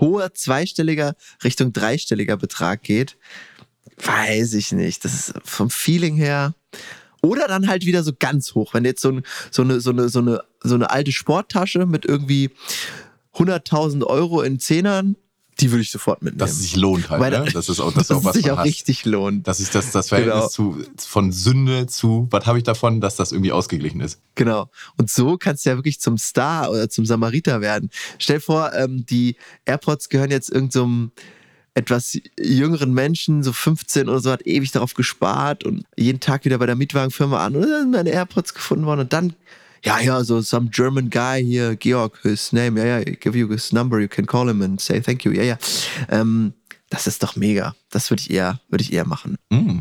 [0.00, 3.16] hoher zweistelliger Richtung dreistelliger Betrag geht,
[4.02, 5.04] weiß ich nicht.
[5.04, 6.54] Das ist vom Feeling her.
[7.22, 8.74] Oder dann halt wieder so ganz hoch.
[8.74, 12.04] Wenn jetzt so, ein, so, eine, so, eine, so, eine, so eine alte Sporttasche mit
[12.04, 12.50] irgendwie
[13.34, 15.16] 100.000 Euro in Zehnern,
[15.60, 16.38] die würde ich sofort mitnehmen.
[16.38, 17.20] Dass es sich lohnt halt.
[17.20, 17.50] Weil ne?
[17.52, 18.66] Das ist auch, das dass auch es was sich auch hasst.
[18.66, 19.48] richtig lohnt.
[19.48, 23.32] Das ist das, das Verhältnis zu, von Sünde zu, was habe ich davon, dass das
[23.32, 24.20] irgendwie ausgeglichen ist.
[24.34, 24.70] Genau.
[24.98, 27.90] Und so kannst du ja wirklich zum Star oder zum Samariter werden.
[28.18, 31.12] Stell dir vor, ähm, die AirPods gehören jetzt irgendeinem
[31.76, 36.56] etwas jüngeren Menschen, so 15 oder so, hat ewig darauf gespart und jeden Tag wieder
[36.56, 39.34] bei der Mietwagenfirma an und dann sind meine AirPods gefunden worden und dann,
[39.84, 43.72] ja, ja, so some German guy here, Georg, his name, ja, ja, give you his
[43.72, 45.58] number, you can call him and say thank you, ja, ja.
[46.08, 46.54] Ähm,
[46.88, 47.74] das ist doch mega.
[47.90, 49.36] Das würde ich eher, würde ich eher machen.
[49.50, 49.80] Mm,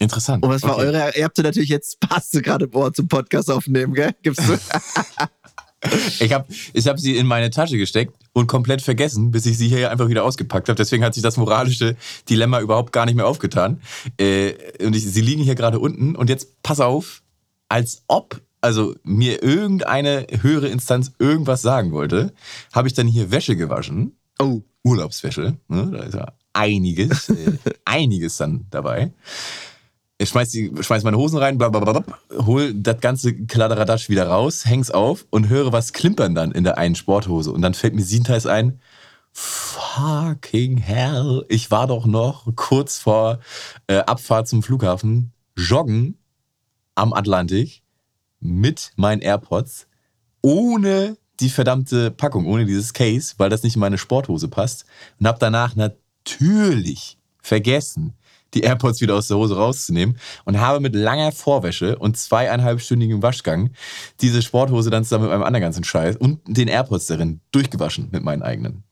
[0.00, 0.42] interessant.
[0.42, 0.86] Und was war Okay.
[0.86, 4.12] eure, ihr habt ja natürlich jetzt, passt du gerade im Ohr zum Podcast aufnehmen, gell?
[4.22, 4.58] Gibst du?
[6.20, 9.68] Ich habe ich hab sie in meine Tasche gesteckt und komplett vergessen, bis ich sie
[9.68, 10.76] hier einfach wieder ausgepackt habe.
[10.76, 11.96] Deswegen hat sich das moralische
[12.28, 13.80] Dilemma überhaupt gar nicht mehr aufgetan.
[14.18, 16.16] Äh, und ich, sie liegen hier gerade unten.
[16.16, 17.22] Und jetzt pass auf,
[17.68, 22.32] als ob also mir irgendeine höhere Instanz irgendwas sagen wollte,
[22.72, 24.16] habe ich dann hier Wäsche gewaschen.
[24.38, 24.62] Oh.
[24.86, 25.56] Urlaubswäsche.
[25.68, 25.90] Ne?
[25.92, 27.52] Da ist ja einiges, äh,
[27.84, 29.12] einiges dann dabei.
[30.18, 34.08] Ich schmeiß, die, schmeiß meine Hosen rein, bla bla bla, bla, hol das ganze Kladderadatsch
[34.08, 37.52] wieder raus, häng's auf und höre was klimpern dann in der einen Sporthose.
[37.52, 38.80] Und dann fällt mir Siebenteils ein,
[39.32, 43.40] fucking hell, ich war doch noch kurz vor
[43.88, 46.16] äh, Abfahrt zum Flughafen joggen
[46.94, 47.82] am Atlantik
[48.40, 49.86] mit meinen AirPods
[50.40, 54.86] ohne die verdammte Packung, ohne dieses Case, weil das nicht in meine Sporthose passt.
[55.18, 58.14] Und habe danach natürlich vergessen,
[58.56, 63.70] die AirPods wieder aus der Hose rauszunehmen und habe mit langer Vorwäsche und zweieinhalbstündigem Waschgang
[64.20, 68.24] diese Sporthose dann zusammen mit meinem anderen ganzen Scheiß und den AirPods darin durchgewaschen mit
[68.24, 68.82] meinen eigenen.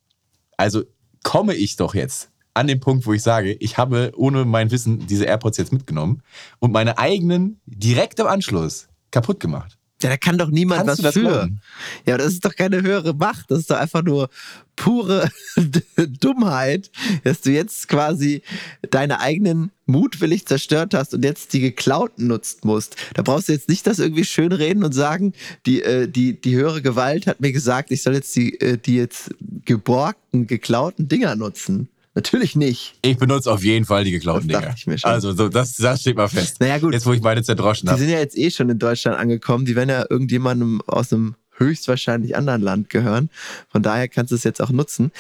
[0.57, 0.83] Also
[1.23, 5.07] komme ich doch jetzt an den Punkt, wo ich sage, ich habe ohne mein Wissen
[5.07, 6.23] diese AirPods jetzt mitgenommen
[6.61, 9.79] und meine eigenen direkt im Anschluss kaputt gemacht.
[10.03, 11.21] Ja, da kann doch niemand Kannst was für.
[11.21, 11.61] glauben?
[12.07, 13.51] Ja, das ist doch keine höhere Macht.
[13.51, 14.29] Das ist doch einfach nur
[14.77, 15.31] pure
[16.21, 16.91] Dummheit,
[17.23, 18.43] dass du jetzt quasi
[18.91, 22.97] deine eigenen mutwillig zerstört hast und jetzt die geklauten nutzt musst.
[23.15, 25.33] Da brauchst du jetzt nicht das irgendwie schön reden und sagen,
[25.65, 28.97] die, äh, die, die höhere Gewalt hat mir gesagt, ich soll jetzt die, äh, die
[28.97, 29.31] jetzt
[29.65, 31.89] geborgten, geklauten Dinger nutzen.
[32.15, 32.95] Natürlich nicht.
[33.03, 34.75] Ich benutze auf jeden Fall die geklauten Das Dinger.
[34.77, 35.11] ich mir schon.
[35.11, 36.61] Also so, das, das steht mal fest.
[36.61, 36.93] Naja, gut.
[36.93, 38.01] Jetzt, wo ich meine zerdroschen Die habe.
[38.01, 39.65] sind ja jetzt eh schon in Deutschland angekommen.
[39.65, 43.31] Die werden ja irgendjemandem aus einem höchstwahrscheinlich anderen Land gehören.
[43.69, 45.13] Von daher kannst du es jetzt auch nutzen.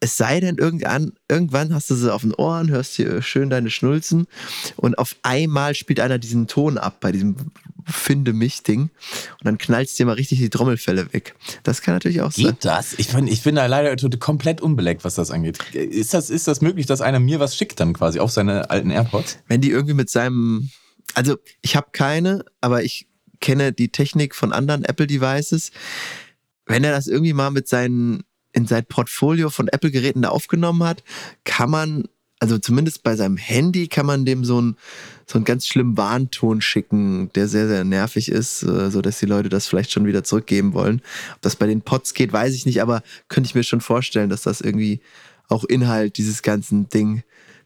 [0.00, 3.70] Es sei denn, irgendwann, irgendwann hast du sie auf den Ohren, hörst hier schön deine
[3.70, 4.26] Schnulzen
[4.76, 7.36] und auf einmal spielt einer diesen Ton ab bei diesem
[7.86, 11.34] Finde mich Ding und dann knallst dir mal richtig die Trommelfälle weg.
[11.62, 12.46] Das kann natürlich auch sein.
[12.46, 12.92] Geht das?
[12.94, 15.58] Ich bin, ich bin da leider komplett unbeleckt, was das angeht.
[15.74, 18.90] Ist das, ist das möglich, dass einer mir was schickt dann quasi auf seine alten
[18.90, 19.38] AirPods?
[19.48, 20.70] Wenn die irgendwie mit seinem,
[21.14, 23.06] also ich habe keine, aber ich
[23.40, 25.72] kenne die Technik von anderen Apple-Devices.
[26.66, 28.22] Wenn er das irgendwie mal mit seinen,
[28.52, 31.02] in sein Portfolio von Apple-Geräten da aufgenommen hat,
[31.44, 32.04] kann man,
[32.38, 34.76] also zumindest bei seinem Handy, kann man dem so einen,
[35.26, 39.26] so einen ganz schlimmen Warnton schicken, der sehr, sehr nervig ist, äh, so dass die
[39.26, 41.02] Leute das vielleicht schon wieder zurückgeben wollen.
[41.34, 44.30] Ob das bei den Pods geht, weiß ich nicht, aber könnte ich mir schon vorstellen,
[44.30, 45.00] dass das irgendwie
[45.48, 47.22] auch Inhalt dieses ganzen Ding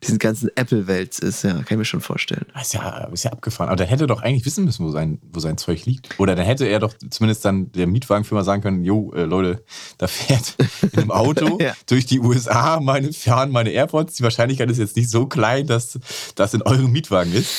[0.06, 1.42] diesen ganzen Apple-Welt ist.
[1.42, 2.46] Ja, kann ich mir schon vorstellen.
[2.60, 3.68] Ist ja, ist ja abgefahren.
[3.68, 6.18] Aber der hätte doch eigentlich wissen müssen, wo sein, wo sein Zeug liegt.
[6.18, 9.62] Oder dann hätte er doch zumindest dann der Mietwagenfirma sagen können, jo, äh, Leute,
[9.98, 11.74] da fährt in einem Auto ja.
[11.86, 14.14] durch die USA meine, fahren meine AirPods.
[14.14, 15.98] Die Wahrscheinlichkeit ist jetzt nicht so klein, dass
[16.34, 17.50] das in eurem Mietwagen ist.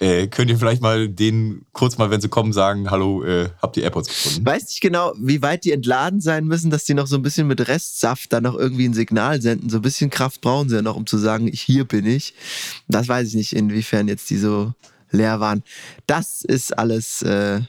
[0.00, 3.76] Äh, könnt ihr vielleicht mal denen kurz mal, wenn sie kommen, sagen, hallo, äh, habt
[3.76, 4.46] ihr AirPods gefunden?
[4.46, 7.46] Weiß nicht genau, wie weit die entladen sein müssen, dass die noch so ein bisschen
[7.46, 9.70] mit Restsaft dann noch irgendwie ein Signal senden.
[9.70, 12.34] So ein bisschen Kraft brauchen sie ja noch, um zu sagen, ich hier bin ich.
[12.88, 14.72] Das weiß ich nicht, inwiefern jetzt die so
[15.12, 15.62] leer waren.
[16.06, 17.22] Das ist alles.
[17.22, 17.60] Äh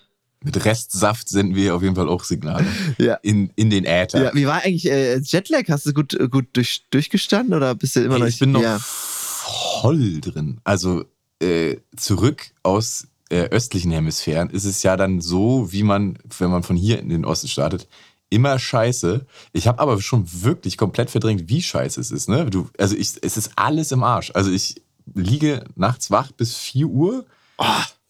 [0.45, 2.65] mit Restsaft senden wir auf jeden Fall auch Signale
[2.97, 3.13] ja.
[3.21, 4.25] in, in den Äther.
[4.25, 5.69] Ja, wie war eigentlich äh, Jetlag?
[5.69, 8.27] Hast du gut, gut durch, durchgestanden oder bist du immer hey, noch?
[8.27, 8.77] Ich bin noch ja.
[8.81, 10.59] voll drin.
[10.65, 11.05] Also
[11.41, 16.63] äh, zurück aus äh, östlichen Hemisphären ist es ja dann so, wie man, wenn man
[16.63, 17.87] von hier in den Osten startet,
[18.33, 19.25] immer scheiße.
[19.51, 22.27] Ich habe aber schon wirklich komplett verdrängt, wie scheiße es ist.
[22.27, 22.49] Ne?
[22.49, 24.31] Du, also ich, es ist alles im Arsch.
[24.33, 24.81] Also ich
[25.13, 27.25] liege nachts wach bis 4 Uhr.
[27.57, 27.65] Oh,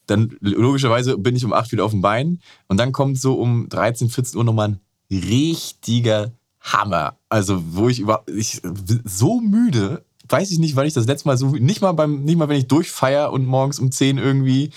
[0.08, 2.40] dann logischerweise bin ich um 8 wieder auf dem Bein.
[2.68, 4.80] Und dann kommt so um 13, 14 Uhr nochmal ein
[5.12, 6.32] richtiger
[6.62, 7.18] Hammer.
[7.30, 8.62] Also wo ich über ich
[9.04, 12.38] so müde weiß ich nicht, weil ich das letzte Mal so, nicht mal beim, nicht
[12.38, 14.72] mal wenn ich durchfeier und morgens um 10 irgendwie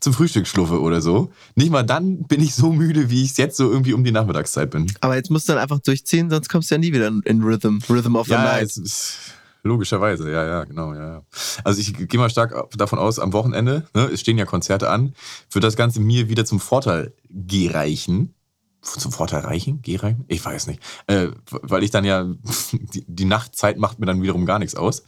[0.00, 1.30] zum Frühstück schluffe oder so.
[1.54, 4.12] Nicht mal dann bin ich so müde, wie ich es jetzt so irgendwie um die
[4.12, 4.92] Nachmittagszeit bin.
[5.00, 7.78] Aber jetzt musst du dann einfach durchziehen, sonst kommst du ja nie wieder in Rhythm,
[7.88, 8.76] Rhythm of the ja, Night.
[8.76, 9.18] Es,
[9.62, 11.22] logischerweise, ja, ja, genau, ja.
[11.64, 15.14] Also ich gehe mal stark davon aus, am Wochenende, ne, es stehen ja Konzerte an,
[15.50, 18.34] wird das Ganze mir wieder zum Vorteil gereichen
[18.82, 19.80] zum Vorteil reichen?
[19.82, 20.24] Geh rein?
[20.28, 20.80] Ich weiß nicht.
[21.06, 22.24] Äh, weil ich dann ja,
[22.72, 25.02] die, die, Nachtzeit macht mir dann wiederum gar nichts aus.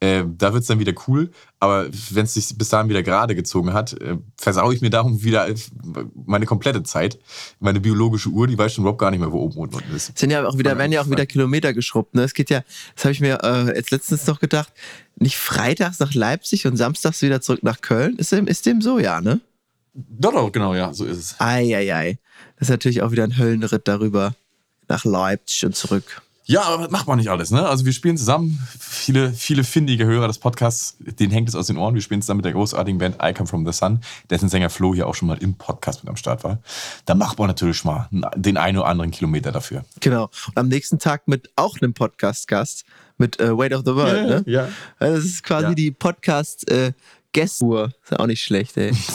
[0.00, 1.30] Äh, da wird es dann wieder cool.
[1.58, 5.22] Aber wenn es sich bis dahin wieder gerade gezogen hat, äh, versaue ich mir darum
[5.22, 5.48] wieder
[6.14, 7.18] meine komplette Zeit.
[7.60, 10.16] Meine biologische Uhr, die weiß schon überhaupt gar nicht mehr, wo oben und unten ist.
[10.16, 12.14] Sind ja auch wieder, werden ja auch wieder Kilometer geschrubbt.
[12.14, 12.22] Ne?
[12.22, 12.62] Es geht ja,
[12.94, 14.72] das habe ich mir äh, jetzt letztens noch gedacht,
[15.16, 18.16] nicht freitags nach Leipzig und samstags wieder zurück nach Köln.
[18.16, 19.40] Ist dem, ist dem so, ja, ne?
[19.96, 21.40] Doch, doch, genau, ja, so ist es.
[21.40, 22.18] Eieiei.
[22.58, 24.34] Das ist natürlich auch wieder ein Höllenritt darüber
[24.88, 26.22] nach Leipzig und zurück.
[26.48, 27.68] Ja, aber das macht man nicht alles, ne?
[27.68, 31.76] Also wir spielen zusammen, viele, viele findige Hörer des Podcasts, denen hängt es aus den
[31.76, 31.96] Ohren.
[31.96, 33.98] Wir spielen zusammen mit der großartigen Band I Come From The Sun,
[34.30, 36.60] dessen Sänger Flo hier auch schon mal im Podcast mit am Start war.
[37.04, 39.84] Da macht man natürlich mal den einen oder anderen Kilometer dafür.
[39.98, 40.30] Genau.
[40.46, 42.84] Und am nächsten Tag mit auch einem Podcast-Gast,
[43.18, 44.44] mit äh, Weight of the World, ja, ne?
[44.46, 44.68] Ja.
[45.00, 45.74] Das ist quasi ja.
[45.74, 47.84] die Podcast-Guest-Tour.
[47.84, 48.92] Äh, ist ja auch nicht schlecht, ey.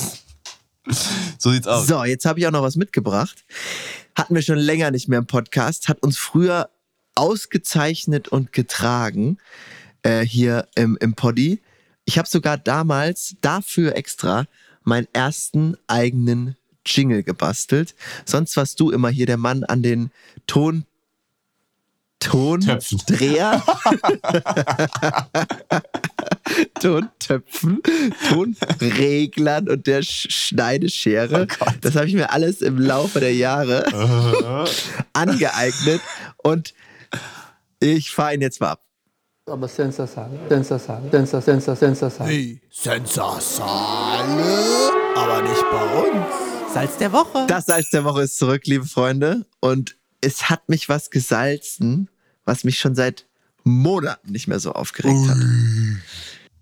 [1.37, 1.87] so sieht's aus.
[1.87, 3.45] So, jetzt habe ich auch noch was mitgebracht.
[4.15, 6.69] Hatten wir schon länger nicht mehr im Podcast, hat uns früher
[7.15, 9.37] ausgezeichnet und getragen
[10.03, 11.61] äh, hier im, im Poddy.
[12.05, 14.45] Ich habe sogar damals dafür extra
[14.83, 17.95] meinen ersten eigenen Jingle gebastelt.
[18.25, 20.11] Sonst warst du immer hier der Mann an den
[20.47, 20.85] Ton
[22.19, 23.63] Tondreher.
[26.81, 27.81] Tontöpfen,
[28.29, 31.47] Tonreglern und der Schneideschere.
[31.59, 33.85] Oh das habe ich mir alles im Laufe der Jahre
[35.13, 36.01] angeeignet
[36.37, 36.73] und
[37.79, 38.83] ich fahre ihn jetzt mal ab.
[39.47, 42.29] Aber Sensasale, Sensasale, Sensasale, Sensasale.
[42.29, 42.61] Wie?
[42.71, 44.41] Sensasale?
[45.15, 46.73] Aber nicht bei uns.
[46.73, 47.45] Salz der Woche.
[47.47, 49.45] Das Salz der Woche ist zurück, liebe Freunde.
[49.59, 52.09] Und es hat mich was gesalzen,
[52.45, 53.25] was mich schon seit
[53.63, 55.27] Monaten nicht mehr so aufgeregt Ui.
[55.27, 55.37] hat.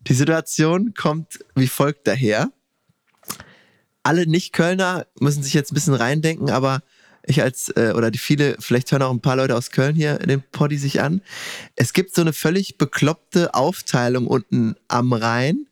[0.08, 2.52] Die Situation kommt wie folgt daher.
[4.04, 6.82] Alle Nicht-Kölner müssen sich jetzt ein bisschen reindenken, aber
[7.24, 10.18] ich als, äh, oder die viele, vielleicht hören auch ein paar Leute aus Köln hier
[10.18, 11.22] den Poddy sich an.
[11.76, 15.68] Es gibt so eine völlig bekloppte Aufteilung unten am Rhein,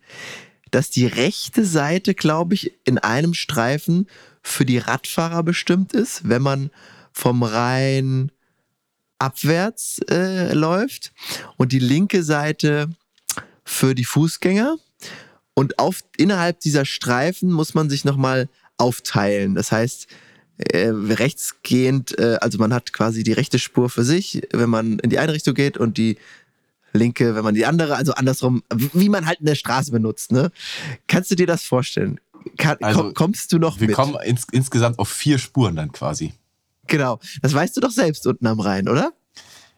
[0.72, 4.08] dass die rechte Seite, glaube ich, in einem Streifen
[4.44, 6.70] für die Radfahrer bestimmt ist, wenn man
[7.12, 8.32] vom Rhein
[9.20, 11.12] abwärts äh, läuft
[11.58, 12.90] und die linke Seite
[13.68, 14.78] für die Fußgänger.
[15.54, 19.56] Und auf, innerhalb dieser Streifen muss man sich nochmal aufteilen.
[19.56, 20.08] Das heißt,
[20.72, 25.10] äh, rechtsgehend, äh, also man hat quasi die rechte Spur für sich, wenn man in
[25.10, 26.18] die eine Richtung geht und die
[26.94, 30.32] linke, wenn man die andere, also andersrum, wie man halt eine Straße benutzt.
[30.32, 30.52] Ne?
[31.08, 32.20] Kannst du dir das vorstellen?
[32.58, 33.96] Kann, Also, komm, kommst du noch Wir mit?
[33.96, 36.34] kommen ins, insgesamt auf vier Spuren dann quasi.
[36.88, 39.12] Genau, das weißt du doch selbst unten am Rhein, oder?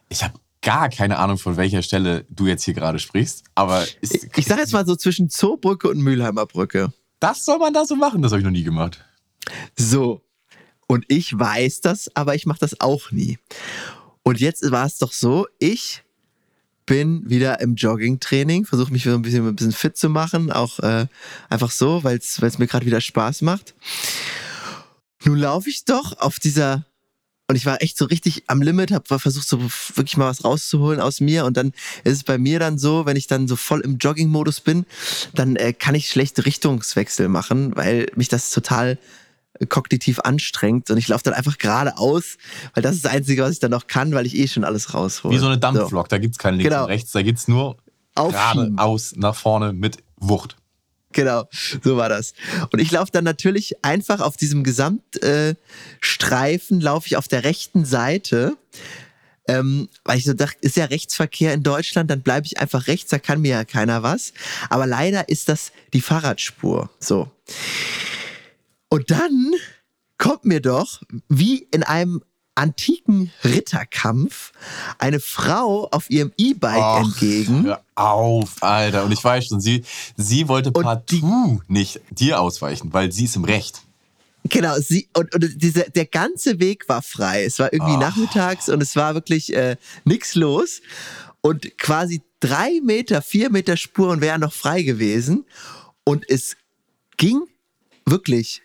[0.10, 4.16] Ich habe gar keine Ahnung, von welcher Stelle du jetzt hier gerade sprichst, aber ist,
[4.16, 6.94] Ich, ich sag jetzt mal so zwischen Zoobrücke und Mülheimer Brücke.
[7.20, 9.04] das soll man da so machen, das habe ich noch nie gemacht.
[9.78, 10.22] So.
[10.88, 13.38] Und ich weiß das, aber ich mache das auch nie.
[14.24, 16.04] Und jetzt war es doch so, ich
[16.86, 20.80] bin wieder im Joggingtraining, versuche mich wieder ein bisschen, ein bisschen fit zu machen, auch
[20.80, 21.06] äh,
[21.48, 23.76] einfach so, weil es mir gerade wieder Spaß macht.
[25.24, 26.86] Nun laufe ich doch auf dieser
[27.50, 31.02] und ich war echt so richtig am Limit, habe versucht so wirklich mal was rauszuholen
[31.02, 31.72] aus mir und dann
[32.04, 34.86] ist es bei mir dann so, wenn ich dann so voll im Jogging-Modus bin,
[35.34, 39.00] dann äh, kann ich schlechte Richtungswechsel machen, weil mich das total
[39.60, 42.38] äh, kognitiv anstrengt und ich laufe dann einfach geradeaus,
[42.76, 44.94] weil das ist das Einzige, was ich dann noch kann, weil ich eh schon alles
[44.94, 45.34] raushole.
[45.34, 46.84] Wie so eine Dampflok, da gibt's kein links Genau.
[46.84, 47.78] und rechts, da gibt's nur
[48.14, 50.56] geradeaus nach vorne mit Wucht.
[51.14, 51.48] Genau,
[51.84, 52.34] so war das.
[52.72, 57.86] Und ich laufe dann natürlich einfach auf diesem Gesamtstreifen, äh, laufe ich auf der rechten
[57.86, 58.56] Seite.
[59.48, 63.10] Ähm, weil ich so dachte, ist ja Rechtsverkehr in Deutschland, dann bleibe ich einfach rechts,
[63.10, 64.32] da kann mir ja keiner was.
[64.70, 66.92] Aber leider ist das die Fahrradspur.
[67.00, 67.32] So.
[68.90, 69.54] Und dann
[70.20, 72.22] kommt mir doch, wie in einem
[72.60, 74.52] antiken Ritterkampf,
[74.98, 77.64] eine Frau auf ihrem E-Bike Och, entgegen.
[77.64, 79.06] Hör auf, Alter.
[79.06, 79.84] Und ich weiß schon, sie,
[80.18, 83.82] sie wollte Und partout nicht dir ausweichen, weil sie ist im Recht.
[84.44, 87.44] Genau, sie, und, und diese, der ganze Weg war frei.
[87.46, 88.00] Es war irgendwie Ah.
[88.00, 90.82] nachmittags und es war wirklich äh, nichts los.
[91.42, 95.46] Und quasi drei Meter, vier Meter Spuren wären noch frei gewesen.
[96.04, 96.58] Und es
[97.18, 97.42] ging
[98.06, 98.62] wirklich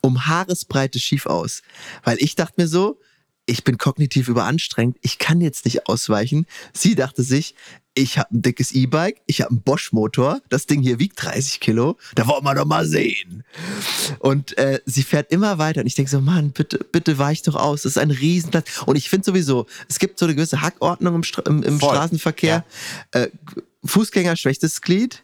[0.00, 1.62] um Haaresbreite schief aus.
[2.04, 3.00] Weil ich dachte mir so,
[3.46, 6.46] ich bin kognitiv überanstrengt, ich kann jetzt nicht ausweichen.
[6.72, 7.54] Sie dachte sich,
[7.94, 11.96] ich habe ein dickes E-Bike, ich habe einen Bosch-Motor, das Ding hier wiegt 30 Kilo,
[12.14, 13.44] da wollen wir doch mal sehen.
[14.18, 17.54] Und äh, sie fährt immer weiter und ich denke so, Mann, bitte, bitte weich doch
[17.54, 18.82] aus, das ist ein Riesenplatz.
[18.86, 21.78] Und ich finde sowieso, es gibt so eine gewisse Hackordnung im, Stra im, im.
[21.78, 22.64] Straßenverkehr.
[23.12, 23.28] Äh,
[23.84, 25.23] Fußgänger schwächstes Glied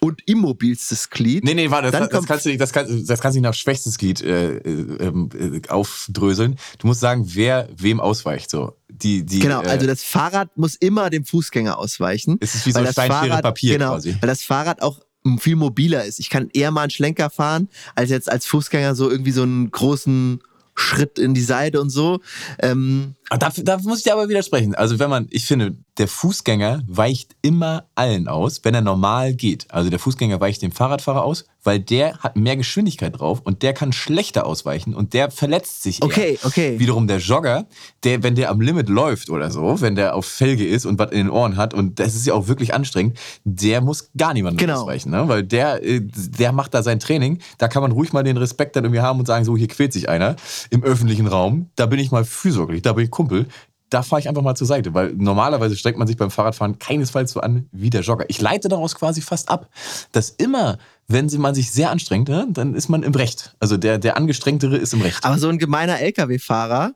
[0.00, 1.44] und immobilstes Glied.
[1.44, 3.54] Nee, nee, warte, das, das, kannst du nicht, das, kannst, das kannst du nicht nach
[3.54, 6.56] schwächstes Glied äh, äh, äh, aufdröseln.
[6.78, 8.50] Du musst sagen, wer wem ausweicht.
[8.50, 8.76] So.
[8.88, 12.36] Die, die, Genau, äh, also das Fahrrad muss immer dem Fußgänger ausweichen.
[12.40, 14.16] Es ist wie so weil das Stein, Schere, Fahrrad- Papier genau, quasi.
[14.20, 15.00] Weil das Fahrrad auch
[15.40, 16.20] viel mobiler ist.
[16.20, 19.70] Ich kann eher mal einen Schlenker fahren, als jetzt als Fußgänger so irgendwie so einen
[19.70, 20.40] großen
[20.76, 22.20] Schritt in die Seite und so.
[22.60, 24.74] Ähm, Da, da muss ich dir aber widersprechen.
[24.74, 29.66] Also wenn man, ich finde, der Fußgänger weicht immer allen aus, wenn er normal geht.
[29.70, 33.72] Also der Fußgänger weicht dem Fahrradfahrer aus, weil der hat mehr Geschwindigkeit drauf und der
[33.72, 36.06] kann schlechter ausweichen und der verletzt sich eher.
[36.06, 36.78] Okay, okay.
[36.78, 37.66] Wiederum der Jogger,
[38.04, 41.10] der, wenn der am Limit läuft oder so, wenn der auf Felge ist und was
[41.10, 44.58] in den Ohren hat und das ist ja auch wirklich anstrengend, der muss gar niemandem
[44.58, 44.82] Genau.
[44.82, 45.26] ausweichen, ne?
[45.26, 47.40] weil der, äh, der macht da sein Training.
[47.58, 49.92] Da kann man ruhig mal den Respekt dann irgendwie haben und sagen, so hier quält
[49.92, 50.36] sich einer
[50.70, 51.70] im öffentlichen Raum.
[51.74, 53.46] Da bin ich mal fürsorglich, da bin ich Kumpel.
[53.88, 57.30] Da fahre ich einfach mal zur Seite, weil normalerweise strengt man sich beim Fahrradfahren keinesfalls
[57.32, 58.24] so an wie der Jogger.
[58.28, 59.70] Ich leite daraus quasi fast ab,
[60.10, 63.54] dass immer, wenn man sich sehr anstrengt, ne, dann ist man im Recht.
[63.60, 65.24] Also der, der Angestrengtere ist im Recht.
[65.24, 66.94] Aber so ein gemeiner LKW-Fahrer,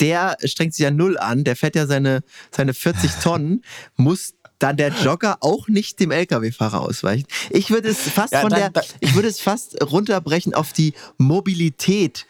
[0.00, 3.62] der strengt sich ja null an, der fährt ja seine, seine 40 Tonnen,
[3.96, 7.26] muss dann der Jogger auch nicht dem LKW-Fahrer ausweichen.
[7.50, 10.72] Ich würde es fast Ja, von dann- der, dann- ich würde es fast runterbrechen auf
[10.72, 12.24] die Mobilität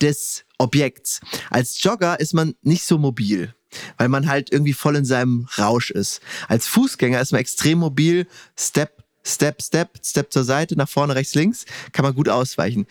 [0.00, 1.20] des Objekts.
[1.50, 3.54] Als Jogger ist man nicht so mobil,
[3.98, 6.20] weil man halt irgendwie voll in seinem Rausch ist.
[6.48, 8.26] Als Fußgänger ist man extrem mobil,
[8.58, 12.86] Step, Step, Step, Step zur Seite, nach vorne, rechts, links, kann man gut ausweichen.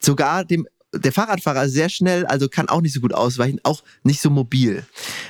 [0.00, 3.82] Sogar dem der Fahrradfahrer ist sehr schnell, also kann auch nicht so gut ausweichen, auch
[4.02, 4.84] nicht so mobil.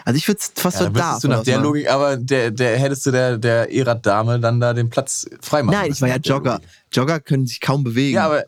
[0.07, 1.19] Also ich würde es fast Ja, so da.
[1.21, 1.59] du nach der.
[1.61, 5.93] Logik, aber der, der hättest du der, der E-Rad-Dame dann da den Platz freimachen Nein,
[5.93, 6.61] ich war ja Jogger.
[6.93, 8.15] Jogger können sich kaum bewegen.
[8.15, 8.45] Ja, aber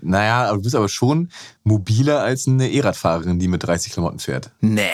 [0.00, 1.30] naja, aber du bist aber schon
[1.62, 4.50] mobiler als eine E-Rad-Fahrerin, die mit 30 Klamotten fährt.
[4.60, 4.90] nee.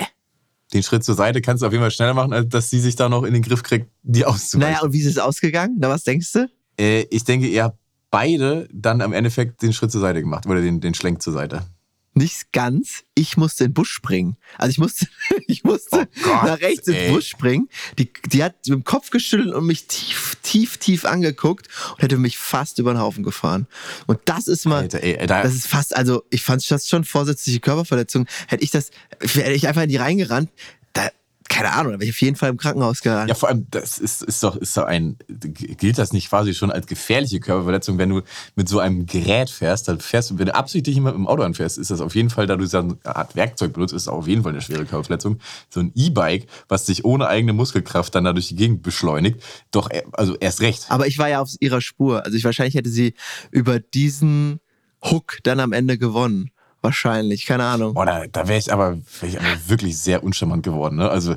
[0.73, 2.95] Den Schritt zur Seite kannst du auf jeden Fall schneller machen, als dass sie sich
[2.95, 4.73] da noch in den Griff kriegt, die auszuweichen.
[4.73, 5.79] Naja, und wie ist es ausgegangen?
[5.81, 6.49] Na, was denkst du?
[6.79, 7.79] Äh, ich denke, ihr habt
[8.11, 11.65] beide dann am Endeffekt den Schritt zur Seite gemacht oder den, den Schlenk zur Seite.
[12.13, 13.05] Nicht ganz.
[13.15, 14.37] Ich musste in den Busch springen.
[14.59, 15.07] Also ich musste,
[15.47, 17.07] ich musste Oh Gott, nach rechts in ey.
[17.07, 17.69] den Busch springen.
[17.99, 22.19] Die, die hat mit dem Kopf geschüttelt und mich tief, tief, tief angeguckt und hätte
[22.19, 23.69] mich fast über den Haufen gefahren.
[24.07, 27.05] Und das ist mal, Alter, ey, da, das ist fast, also ich fand das schon
[27.05, 28.27] vorsätzliche Körperverletzung.
[28.49, 28.91] Hätte ich das,
[29.21, 30.51] wäre ich einfach in die reingerannt,
[30.93, 31.11] da
[31.51, 33.29] keine Ahnung, da wäre ich auf jeden Fall im Krankenhaus gegangen.
[33.29, 36.71] Ja, vor allem, das ist, ist doch, ist doch ein, gilt das nicht quasi schon
[36.71, 38.23] als gefährliche Körperverletzung, wenn du
[38.55, 41.43] mit so einem Gerät fährst, dann fährst du, wenn du absichtlich jemand mit dem Auto
[41.43, 44.15] anfährst, ist das auf jeden Fall, da du so eine Art Werkzeug benutzt, ist das
[44.15, 45.41] auf jeden Fall eine schwere Körperverletzung.
[45.71, 49.43] So ein E-Bike, was sich ohne eigene Muskelkraft dann da durch die Gegend beschleunigt,
[49.73, 50.87] doch, äh, also erst recht.
[50.89, 52.25] Aber ich war ja auf ihrer Spur.
[52.25, 53.15] Also ich wahrscheinlich hätte sie
[53.51, 54.61] über diesen
[55.03, 56.51] Hook dann am Ende gewonnen.
[56.83, 57.95] Wahrscheinlich, keine Ahnung.
[57.95, 60.97] Boah, da, da wäre ich, aber, wär ich aber wirklich sehr uncharmant geworden.
[60.97, 61.11] Ne?
[61.11, 61.37] Also,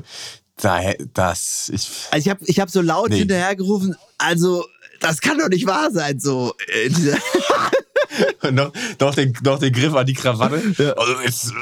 [0.56, 0.80] da,
[1.12, 1.88] das, ich.
[2.10, 3.18] Also ich habe ich hab so laut Nee.
[3.18, 4.64] hinterhergerufen, also
[5.00, 6.54] das kann doch nicht wahr sein, so.
[6.68, 6.90] äh,
[8.52, 10.94] noch, noch, den, noch den Griff an die Krawatte.
[10.96, 11.52] Also, jetzt,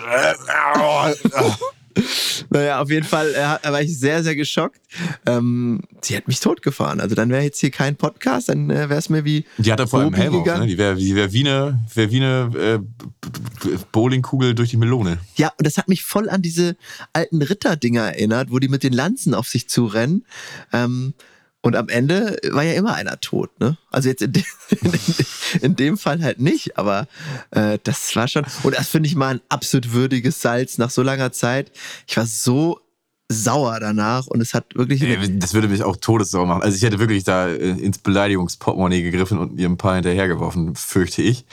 [2.51, 4.80] naja, auf jeden Fall äh, war ich sehr, sehr geschockt.
[5.26, 7.01] Ähm, sie hat mich totgefahren.
[7.01, 9.80] Also dann wäre jetzt hier kein Podcast, dann äh, wäre es mir wie Die hat
[9.80, 10.66] er vor allem Helm auf, ne?
[10.66, 14.76] Die wäre die wär wie eine, wär wie eine äh, B- B- Bowlingkugel durch die
[14.76, 15.18] Melone.
[15.36, 16.76] Ja, und das hat mich voll an diese
[17.12, 20.24] alten Ritterdinger erinnert, wo die mit den Lanzen auf sich zurennen.
[20.72, 21.14] Ähm,
[21.62, 23.78] und am Ende war ja immer einer tot, ne?
[23.90, 24.42] Also jetzt in, de
[25.62, 27.06] in dem Fall halt nicht, aber
[27.52, 28.44] äh, das war schon.
[28.64, 31.70] Und das finde ich mal ein absolut würdiges Salz nach so langer Zeit.
[32.08, 32.80] Ich war so
[33.28, 35.00] sauer danach und es hat wirklich.
[35.38, 36.62] Das würde mich auch todessauer machen.
[36.62, 41.22] Also ich hätte wirklich da äh, ins Beleidigungsportemonnaie gegriffen und ihr ein paar hinterhergeworfen, fürchte
[41.22, 41.46] ich.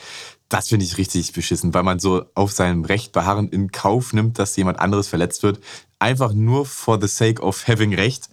[0.50, 4.40] Das finde ich richtig beschissen, weil man so auf seinem Recht beharren in Kauf nimmt,
[4.40, 5.60] dass jemand anderes verletzt wird.
[6.00, 8.30] Einfach nur for the sake of having Recht.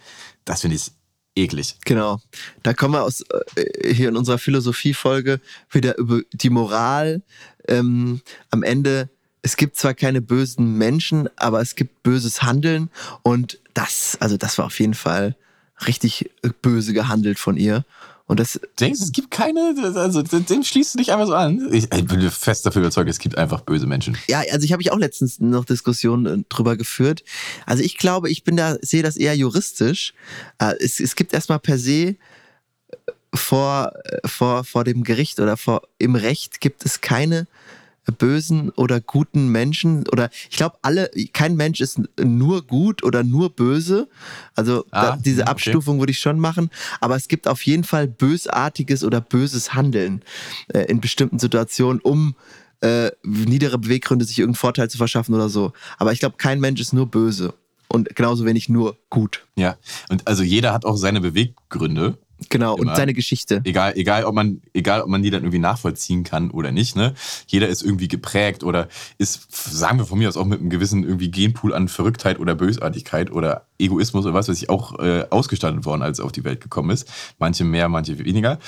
[0.46, 0.92] Das finde ich
[1.36, 1.76] eklig.
[1.84, 2.20] Genau.
[2.62, 3.22] Da kommen wir aus
[3.54, 7.22] äh, hier in unserer Philosophiefolge wieder über die Moral.
[7.68, 9.08] Ähm, am Ende,
[9.42, 12.90] es gibt zwar keine bösen Menschen, aber es gibt böses Handeln
[13.22, 15.36] und das, also das war auf jeden Fall
[15.86, 17.84] richtig äh, böse gehandelt von ihr.
[18.28, 21.68] Und das, Denkst du, es gibt keine, also dem schließt du dich einfach so an?
[21.72, 24.18] Ich, ich bin fest dafür überzeugt, es gibt einfach böse Menschen.
[24.26, 27.22] ja, also ich habe ich auch letztens noch Diskussionen äh, drüber geführt.
[27.66, 30.12] Also ich glaube, ich bin da, sehe das eher juristisch.
[30.58, 32.16] Äh, es, es gibt erstmal per se äh,
[33.32, 33.92] vor,
[34.24, 37.46] vor, vor dem Gericht oder vor, im Recht gibt es keine
[38.12, 43.50] bösen oder guten Menschen oder ich glaube alle, kein Mensch ist nur gut oder nur
[43.50, 44.08] böse.
[44.54, 45.50] Also Ah, da, diese okay.
[45.50, 50.22] Abstufung würde ich schon machen, aber es gibt auf jeden Fall bösartiges oder böses Handeln
[50.68, 52.34] äh, in bestimmten Situationen, um
[52.80, 55.72] äh, niedere Beweggründe sich irgendeinen Vorteil zu verschaffen oder so.
[55.98, 57.54] Aber ich glaube, kein Mensch ist nur böse
[57.88, 59.46] und genauso wenig nur gut.
[59.56, 59.76] Ja,
[60.08, 62.18] und also jeder hat auch seine Beweggründe.
[62.50, 62.90] Genau, Immer.
[62.90, 63.62] und seine Geschichte.
[63.64, 67.14] Egal, egal, ob man, egal, ob man die dann irgendwie nachvollziehen kann oder nicht, ne?
[67.46, 71.02] Jeder ist irgendwie geprägt oder ist, sagen wir von mir aus auch mit einem gewissen
[71.02, 75.84] irgendwie Genpool an Verrücktheit oder Bösartigkeit oder Egoismus oder was weiß ich auch äh, ausgestattet
[75.86, 77.10] worden, als er auf die Welt gekommen ist.
[77.38, 78.58] Manche mehr, manche weniger.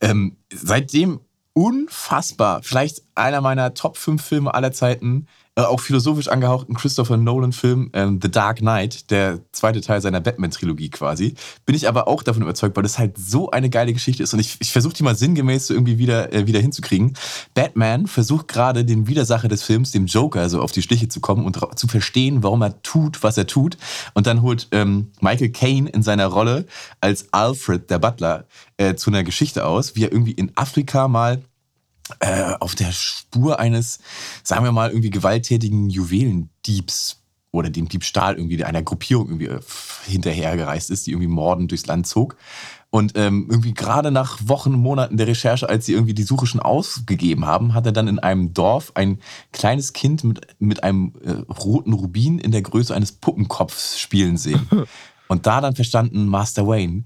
[0.00, 1.20] Ähm, seitdem
[1.54, 5.26] unfassbar, vielleicht einer meiner Top 5 Filme aller Zeiten,
[5.58, 10.88] äh, auch philosophisch angehauchten Christopher Nolan-Film ähm, The Dark Knight, der zweite Teil seiner Batman-Trilogie
[10.88, 11.34] quasi,
[11.66, 14.38] bin ich aber auch davon überzeugt, weil das halt so eine geile Geschichte ist und
[14.38, 17.14] ich, ich versuche die mal sinngemäß so irgendwie wieder, äh, wieder hinzukriegen.
[17.54, 21.44] Batman versucht gerade den Widersacher des Films, dem Joker, so auf die Schliche zu kommen
[21.44, 23.76] und zu verstehen, warum er tut, was er tut.
[24.14, 26.66] Und dann holt ähm, Michael Caine in seiner Rolle
[27.00, 28.44] als Alfred, der Butler,
[28.76, 31.42] äh, zu einer Geschichte aus, wie er irgendwie in Afrika mal
[32.20, 33.98] äh, auf der Spur eines,
[34.42, 39.60] sagen wir mal, irgendwie gewalttätigen Juwelendiebs oder dem Diebstahl irgendwie einer Gruppierung irgendwie äh,
[40.06, 42.36] hinterhergereist ist, die irgendwie mordend durchs Land zog.
[42.90, 46.60] Und ähm, irgendwie gerade nach Wochen, Monaten der Recherche, als sie irgendwie die Suche schon
[46.60, 49.18] ausgegeben haben, hat er dann in einem Dorf ein
[49.52, 54.68] kleines Kind mit, mit einem äh, roten Rubin in der Größe eines Puppenkopfs spielen sehen.
[55.28, 57.04] Und da dann verstanden, Master Wayne,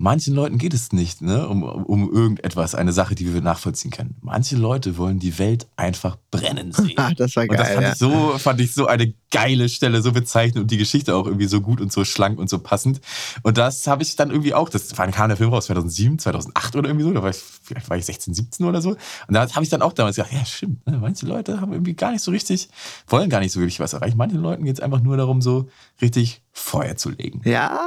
[0.00, 4.16] manchen Leuten geht es nicht ne, um, um irgendetwas, eine Sache, die wir nachvollziehen können.
[4.22, 6.94] Manche Leute wollen die Welt einfach brennen sehen.
[7.00, 7.74] Ah, das war Und das geil.
[7.74, 7.92] fand ja.
[7.92, 11.46] ich, so, fand ich so eine geile Stelle, so bezeichnend und die Geschichte auch irgendwie
[11.46, 13.00] so gut und so schlank und so passend.
[13.42, 15.66] Und das habe ich dann irgendwie auch, das wann kam der Film raus?
[15.66, 17.12] 2007, 2008 oder irgendwie so?
[17.12, 18.90] Da war ich, vielleicht war ich 16, 17 oder so.
[18.90, 18.98] Und
[19.34, 22.12] da habe ich dann auch damals gedacht, ja stimmt, ne, manche Leute haben irgendwie gar
[22.12, 22.68] nicht so richtig,
[23.06, 24.18] wollen gar nicht so wirklich was erreichen.
[24.18, 25.68] Manchen Leuten geht es einfach nur darum, so
[26.02, 27.40] richtig Feuer zu legen.
[27.44, 27.78] Ja,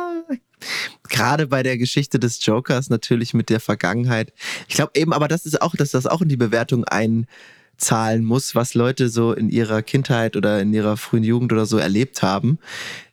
[1.09, 4.33] gerade bei der Geschichte des Jokers natürlich mit der Vergangenheit.
[4.67, 8.55] Ich glaube eben, aber das ist auch, dass das auch in die Bewertung einzahlen muss,
[8.55, 12.59] was Leute so in ihrer Kindheit oder in ihrer frühen Jugend oder so erlebt haben.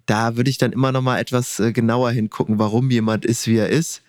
[0.06, 3.56] Da würde ich dann immer noch mal etwas äh, genauer hingucken, warum jemand ist, wie
[3.56, 4.02] er ist.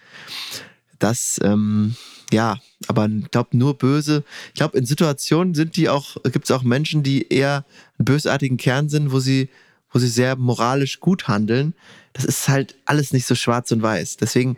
[0.98, 1.96] Das, ähm,
[2.32, 4.24] ja, aber ich glaube nur böse.
[4.50, 7.66] Ich glaube, in Situationen sind die auch, gibt es auch Menschen, die eher
[7.98, 9.50] einen bösartigen Kern sind, wo sie,
[9.92, 11.74] wo sie sehr moralisch gut handeln.
[12.14, 14.18] Das ist halt alles nicht so schwarz und weiß.
[14.18, 14.58] Deswegen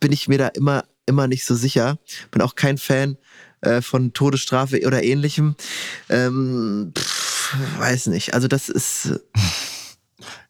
[0.00, 1.98] bin ich mir da immer, immer nicht so sicher.
[2.30, 3.16] Bin auch kein Fan
[3.60, 5.54] äh, von Todesstrafe oder ähnlichem.
[6.08, 8.34] Ähm, pff, weiß nicht.
[8.34, 9.20] Also das ist,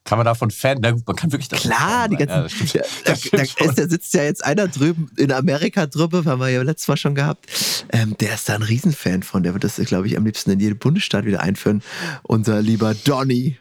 [0.04, 0.78] Kann man davon Fan?
[0.80, 2.66] Na gut, man kann wirklich davon Klar, die ganzen.
[2.76, 6.48] Ja, da, da, ist, da sitzt ja jetzt einer drüben in Amerika drüber, haben wir
[6.48, 7.46] ja letztes Mal schon gehabt.
[7.92, 9.44] Ähm, der ist da ein Riesenfan von.
[9.44, 11.82] Der wird das, glaube ich, am liebsten in jedem Bundesstaat wieder einführen.
[12.24, 13.58] Unser lieber Donny.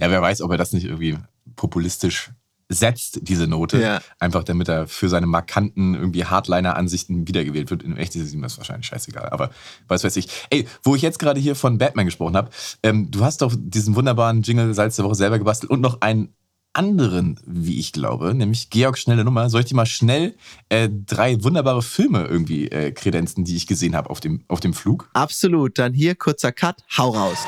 [0.00, 1.18] Ja, wer weiß, ob er das nicht irgendwie
[1.56, 2.32] populistisch
[2.68, 3.80] setzt, diese Note.
[3.80, 4.00] Ja.
[4.18, 7.82] Einfach damit er für seine markanten, irgendwie Hardliner-Ansichten wiedergewählt wird.
[7.82, 9.28] In echt ist ihm das wahrscheinlich scheißegal.
[9.30, 9.50] Aber
[9.88, 10.28] was weiß ich.
[10.50, 12.50] Ey, wo ich jetzt gerade hier von Batman gesprochen habe,
[12.82, 16.34] ähm, du hast doch diesen wunderbaren Jingle Salz der Woche selber gebastelt und noch einen
[16.74, 19.50] anderen, wie ich glaube, nämlich Georg Schnelle Nummer.
[19.50, 20.34] Soll ich dir mal schnell
[20.70, 24.72] äh, drei wunderbare Filme irgendwie äh, kredenzen, die ich gesehen habe auf dem, auf dem
[24.72, 25.10] Flug?
[25.12, 25.78] Absolut.
[25.78, 26.82] Dann hier kurzer Cut.
[26.96, 27.38] Hau raus.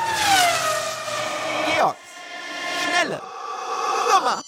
[1.75, 1.95] Georg.
[2.83, 3.21] Schnelle.
[4.13, 4.43] Nummer.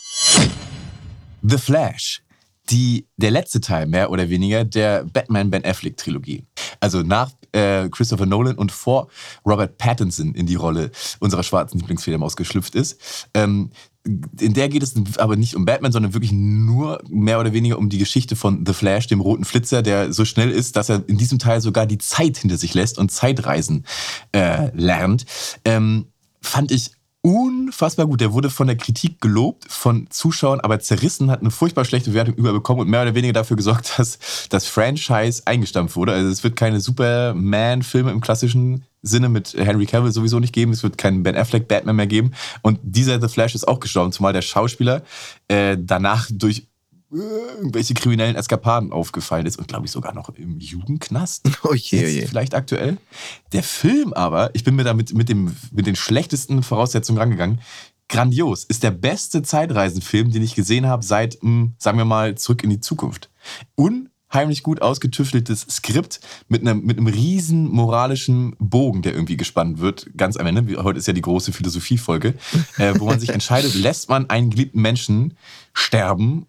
[1.48, 2.22] The Flash.
[2.70, 6.43] Die, der letzte Teil, mehr oder weniger, der Batman-Ben Affleck-Trilogie.
[6.82, 9.08] Also nach äh, Christopher Nolan und vor
[9.45, 13.30] Robert Pattinson in die Rolle unserer schwarzen Lieblingsfedermaus geschlüpft ist.
[13.34, 13.72] Ähm,
[14.04, 17.89] in der geht es aber nicht um Batman, sondern wirklich nur mehr oder weniger um
[17.89, 21.18] die Geschichte von The Flash, dem roten Flitzer, der so schnell ist, dass er in
[21.18, 23.86] diesem Teil sogar die Zeit hinter sich lässt und Zeitreisen
[24.34, 25.26] äh, lernt.
[25.66, 26.08] Ähm,
[26.41, 26.91] fand ich
[27.28, 28.21] unfassbar gut.
[28.21, 32.36] Der wurde von der Kritik gelobt, von Zuschauern, aber zerrissen, hat eine furchtbar schlechte Wertung
[32.36, 36.13] überbekommen und mehr oder weniger dafür gesorgt, dass das Franchise eingestampft wurde.
[36.13, 40.71] Also es wird keine Superman-Filme im klassischen Sinne mit Henry Cavill sowieso nicht geben.
[40.71, 42.32] Es wird keinen Ben Affleck Batman mehr geben.
[42.61, 45.03] Und dieser The Flash ist auch gestorben, zumal der Schauspieler
[45.49, 46.67] äh, danach durch
[47.10, 51.49] irgendwelche kriminellen Eskapaden aufgefallen ist und glaube ich sogar noch im Jugendknast.
[51.64, 52.28] Oh je, oh je.
[52.28, 52.97] Vielleicht aktuell.
[53.51, 57.60] Der Film aber, ich bin mir damit mit, dem, mit den schlechtesten Voraussetzungen rangegangen.
[58.10, 58.64] Grandios.
[58.64, 62.70] Ist der beste Zeitreisenfilm, den ich gesehen habe seit, mh, sagen wir mal, zurück in
[62.70, 63.30] die Zukunft.
[63.76, 70.10] Unheimlich gut ausgetüfteltes Skript mit einem, mit einem riesen moralischen Bogen, der irgendwie gespannt wird.
[70.16, 70.84] Ganz am Ende.
[70.84, 72.36] Heute ist ja die große Philosophiefolge,
[72.78, 75.34] äh, wo man sich entscheidet, lässt man einen geliebten Menschen
[75.74, 76.45] sterben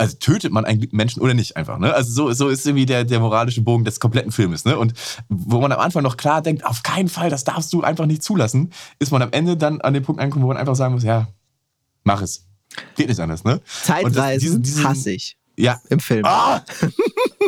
[0.00, 1.78] also tötet man einen Menschen oder nicht einfach.
[1.78, 1.92] Ne?
[1.92, 4.64] Also so, so ist irgendwie der, der moralische Bogen des kompletten Filmes.
[4.64, 4.78] Ne?
[4.78, 4.94] Und
[5.28, 8.22] wo man am Anfang noch klar denkt, auf keinen Fall, das darfst du einfach nicht
[8.22, 8.70] zulassen,
[9.00, 11.26] ist man am Ende dann an dem Punkt angekommen, wo man einfach sagen muss, ja,
[12.04, 12.46] mach es.
[12.96, 13.42] Geht nicht anders.
[13.44, 13.60] Ne?
[14.04, 14.24] Und das-
[14.62, 15.80] diesen- hasse ich Ja.
[15.90, 16.24] im Film.
[16.24, 16.64] Ah!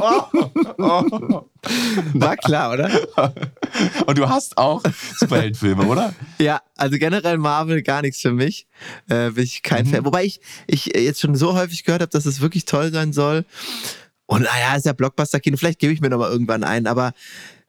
[0.00, 0.24] Oh!
[2.14, 2.90] War klar, oder?
[4.06, 4.82] Und du hast auch
[5.18, 6.14] Superheldenfilme, oder?
[6.38, 8.66] Ja, also generell Marvel gar nichts für mich.
[9.08, 9.90] Äh, bin ich kein Mhm.
[9.90, 10.04] Fan.
[10.04, 13.44] Wobei ich, ich jetzt schon so häufig gehört habe, dass es wirklich toll sein soll.
[14.26, 15.56] Und naja, ist ja Blockbuster-Kino.
[15.56, 16.86] Vielleicht gebe ich mir noch mal irgendwann ein.
[16.86, 17.12] Aber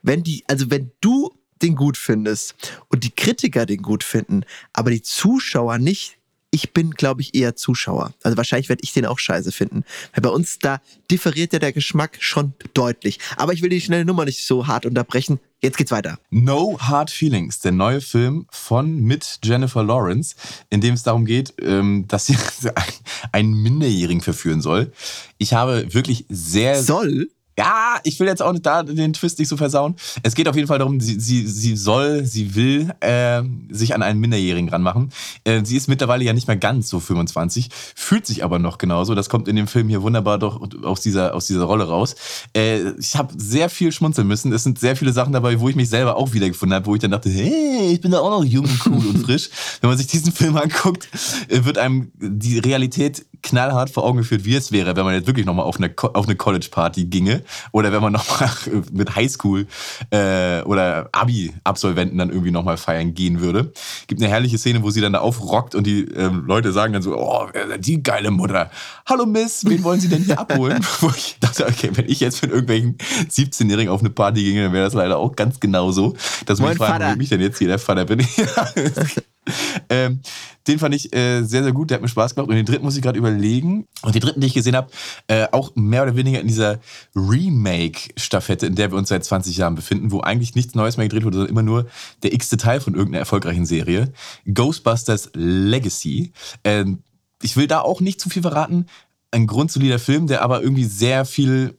[0.01, 1.31] wenn die, also wenn du
[1.61, 2.55] den gut findest
[2.89, 6.17] und die Kritiker den gut finden, aber die Zuschauer nicht,
[6.51, 8.13] ich bin, glaube ich, eher Zuschauer.
[8.23, 9.83] Also wahrscheinlich werde ich den auch scheiße finden.
[10.13, 13.19] Weil bei uns da differiert ja der Geschmack schon deutlich.
[13.37, 15.39] Aber ich will die schnelle Nummer nicht so hart unterbrechen.
[15.61, 16.19] Jetzt geht's weiter.
[16.29, 20.35] No Hard Feelings, der neue Film von mit Jennifer Lawrence,
[20.69, 22.35] in dem es darum geht, ähm, dass sie
[23.31, 24.91] einen Minderjährigen verführen soll.
[25.37, 27.29] Ich habe wirklich sehr, Soll?
[27.61, 29.95] Ja, ich will jetzt auch nicht da den Twist nicht so versauen.
[30.23, 34.01] Es geht auf jeden Fall darum, sie, sie, sie soll, sie will äh, sich an
[34.01, 35.11] einen Minderjährigen ranmachen.
[35.43, 39.13] Äh, sie ist mittlerweile ja nicht mehr ganz so 25, fühlt sich aber noch genauso.
[39.13, 42.15] Das kommt in dem Film hier wunderbar doch aus dieser, aus dieser Rolle raus.
[42.55, 44.51] Äh, ich habe sehr viel schmunzeln müssen.
[44.53, 47.01] Es sind sehr viele Sachen dabei, wo ich mich selber auch wiedergefunden habe, wo ich
[47.01, 49.49] dann dachte, hey, ich bin da auch noch jung, cool und frisch.
[49.81, 51.07] Wenn man sich diesen Film anguckt,
[51.47, 55.27] äh, wird einem die Realität knallhart vor Augen geführt, wie es wäre, wenn man jetzt
[55.27, 58.49] wirklich nochmal auf eine, auf eine College-Party ginge oder wenn man nochmal
[58.91, 59.67] mit Highschool
[60.11, 63.71] äh, oder Abi-Absolventen dann irgendwie nochmal feiern gehen würde.
[64.07, 67.01] Gibt eine herrliche Szene, wo sie dann da aufrockt und die ähm, Leute sagen dann
[67.01, 67.47] so, oh,
[67.79, 68.71] die geile Mutter.
[69.07, 70.85] Hallo Miss, wen wollen Sie denn hier abholen?
[70.99, 72.97] Wo ich dachte, okay, wenn ich jetzt mit irgendwelchen
[73.29, 76.15] 17-Jährigen auf eine Party ginge, dann wäre das leider auch ganz genauso.
[76.45, 77.13] Dass Moin, mich fragen, Vater.
[77.13, 78.19] wo mich denn jetzt hier der Vater bin.
[79.89, 80.21] ähm,
[80.67, 81.89] den fand ich äh, sehr, sehr gut.
[81.89, 82.49] Der hat mir Spaß gemacht.
[82.49, 83.87] Und den dritten muss ich gerade überlegen.
[84.03, 84.91] Und den dritten, den ich gesehen habe,
[85.27, 86.79] äh, auch mehr oder weniger in dieser
[87.15, 91.25] Remake-Staffette, in der wir uns seit 20 Jahren befinden, wo eigentlich nichts Neues mehr gedreht
[91.25, 91.87] wurde, sondern immer nur
[92.23, 94.13] der x-te Teil von irgendeiner erfolgreichen Serie.
[94.51, 96.33] Ghostbusters Legacy.
[96.63, 96.99] Ähm,
[97.41, 98.85] ich will da auch nicht zu viel verraten.
[99.31, 101.77] Ein grundsolider Film, der aber irgendwie sehr viel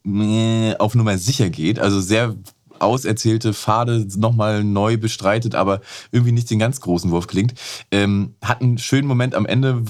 [0.79, 1.79] auf Nummer sicher geht.
[1.79, 2.35] Also sehr
[2.79, 7.55] auserzählte Pfade nochmal neu bestreitet, aber irgendwie nicht den ganz großen Wurf klingt.
[7.91, 9.83] Ähm, hat einen schönen Moment am Ende,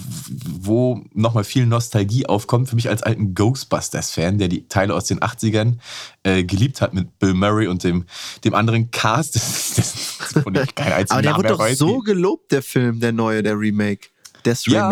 [0.61, 2.69] wo nochmal viel Nostalgie aufkommt.
[2.69, 5.79] Für mich als alten Ghostbusters-Fan, der die Teile aus den 80ern
[6.23, 8.05] äh, geliebt hat mit Bill Murray und dem,
[8.45, 9.33] dem anderen Cast.
[9.43, 12.63] Das, das, von dem ich keinen einzigen Aber der Namen wird doch so gelobt, der
[12.63, 14.09] Film, der neue, der Remake.
[14.43, 14.89] Das Ja.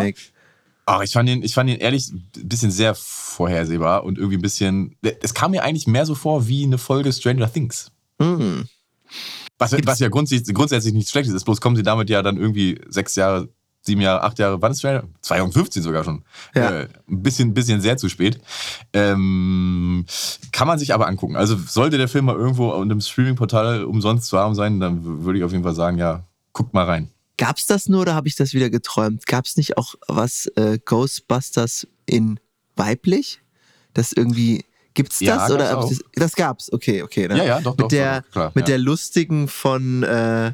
[0.92, 4.42] Ach, ich fand ihn, ich fand ihn ehrlich ein bisschen sehr vorhersehbar und irgendwie ein
[4.42, 4.96] bisschen.
[5.22, 7.92] Es kam mir eigentlich mehr so vor wie eine Folge Stranger Things.
[8.20, 8.64] Hm.
[9.56, 12.80] Was, was ja grundsätzlich, grundsätzlich nichts Schlechtes ist, bloß kommen sie damit ja dann irgendwie
[12.88, 13.48] sechs Jahre
[13.82, 15.04] sieben Jahre, acht Jahre, wann ist Stranger?
[15.20, 16.24] 2015 sogar schon.
[16.56, 16.80] Ja.
[16.80, 18.40] Äh, ein bisschen, bisschen sehr zu spät.
[18.92, 20.06] Ähm,
[20.50, 21.36] kann man sich aber angucken.
[21.36, 25.38] Also sollte der Film mal irgendwo unter dem Streaming-Portal umsonst zu haben sein, dann würde
[25.38, 27.10] ich auf jeden Fall sagen, ja, guckt mal rein.
[27.40, 29.26] Gab's das nur oder habe ich das wieder geträumt?
[29.26, 32.38] Gab's nicht auch was äh, Ghostbusters in
[32.76, 33.40] weiblich?
[33.94, 36.70] Das irgendwie gibt's das Ja, oder gab's ich das, das gab's?
[36.70, 37.28] Okay, okay.
[37.28, 37.38] Ne?
[37.38, 38.72] Ja, ja, doch, mit doch, der doch, klar, mit ja.
[38.74, 40.52] der lustigen von äh,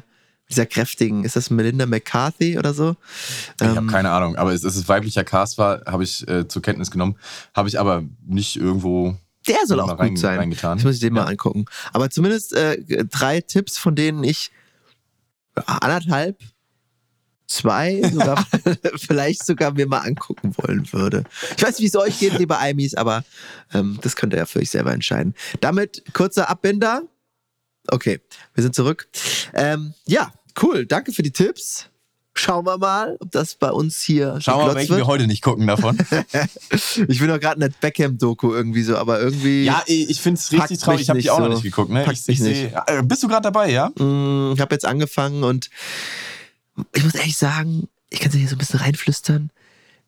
[0.49, 2.95] dieser kräftigen, ist das Melinda McCarthy oder so?
[3.59, 6.47] Ich habe Ähm, keine Ahnung, aber es, es ist weiblicher Cast war, habe ich äh,
[6.47, 7.17] zur Kenntnis genommen,
[7.53, 10.37] habe ich aber nicht irgendwo Der soll mal auch rein- gut sein.
[10.39, 10.77] reingetan.
[10.77, 11.27] Das muss ich den mal Ja.
[11.27, 11.65] angucken.
[11.91, 14.51] Aber zumindest äh, drei Tipps, von denen ich
[15.65, 16.39] anderthalb,
[17.47, 18.45] zwei, sogar,
[18.95, 21.23] vielleicht sogar mir mal angucken wollen würde.
[21.55, 23.23] Ich weiß nicht, wie es euch geht, liebe Aimis, aber
[23.73, 25.33] ähm, das könnt ihr ja für euch selber entscheiden.
[25.61, 27.03] Damit kurzer Abbinder.
[27.89, 28.19] Okay,
[28.53, 29.07] wir sind zurück.
[29.53, 30.31] Ähm, ja,
[30.61, 30.85] cool.
[30.85, 31.89] Danke für die Tipps.
[32.39, 34.99] Schauen wir mal, ob das bei uns hier Schauen wir mal, welchen wird.
[35.01, 35.97] wir heute nicht gucken davon.
[37.07, 39.63] Ich bin doch gerade in der Beckham-Doku irgendwie so, aber irgendwie.
[39.63, 41.01] ja, ich, finde es richtig traurig.
[41.01, 41.53] Ich habe die nicht auch noch so.
[41.53, 41.89] nicht geguckt.
[41.91, 42.05] Ne?
[42.11, 43.89] Ich, ich seh, äh, bist du gerade dabei, ja?
[43.97, 45.69] Mm, Ich habe jetzt angefangen und
[46.93, 49.49] ich muss ehrlich sagen, ich kann es ja hier so ein bisschen reinflüstern.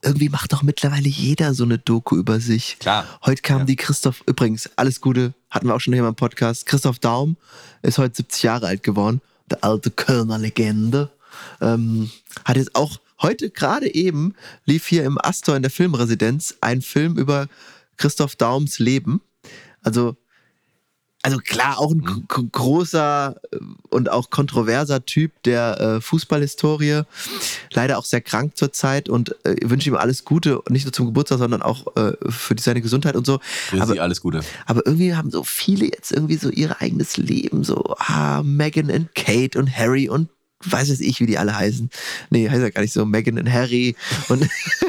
[0.02, 2.78] Irgendwie macht doch mittlerweile jeder so eine Doku über sich.
[2.80, 3.06] Klar.
[3.26, 3.66] Heute kam Ja.
[3.66, 6.66] die Christoph, übrigens, alles Gute, hatten wir auch schon hier mal im Podcast.
[6.66, 7.36] Christoph Daum
[7.82, 9.20] ist heute 70 Jahre alt geworden.
[9.52, 11.12] Der alte Kölner Legende.
[11.60, 12.10] Ähm,
[12.46, 17.18] hat jetzt auch heute gerade eben lief hier im Astor in der Filmresidenz ein Film
[17.18, 17.48] über
[17.98, 19.22] Christoph Daums Leben.
[19.82, 20.16] Also,
[21.22, 22.50] also klar, auch ein Mhm.
[22.52, 23.58] großer äh,
[23.90, 27.02] und auch kontroverser Typ der äh, Fußballhistorie.
[27.74, 31.40] Leider auch sehr krank zurzeit und äh, wünsche ihm alles Gute, nicht nur zum Geburtstag,
[31.40, 33.40] sondern auch äh, für die, seine Gesundheit und so.
[33.44, 34.42] Für Aber- Sie alles Gute.
[34.66, 39.14] Aber irgendwie haben so viele jetzt irgendwie so ihr eigenes Leben, so ah, Meghan und
[39.16, 40.30] Kate und Harry und
[40.66, 41.90] weiß es ich, wie die alle heißen.
[42.30, 43.96] Nee, heißt ja gar nicht so, Meghan und Harry.
[44.28, 44.48] Und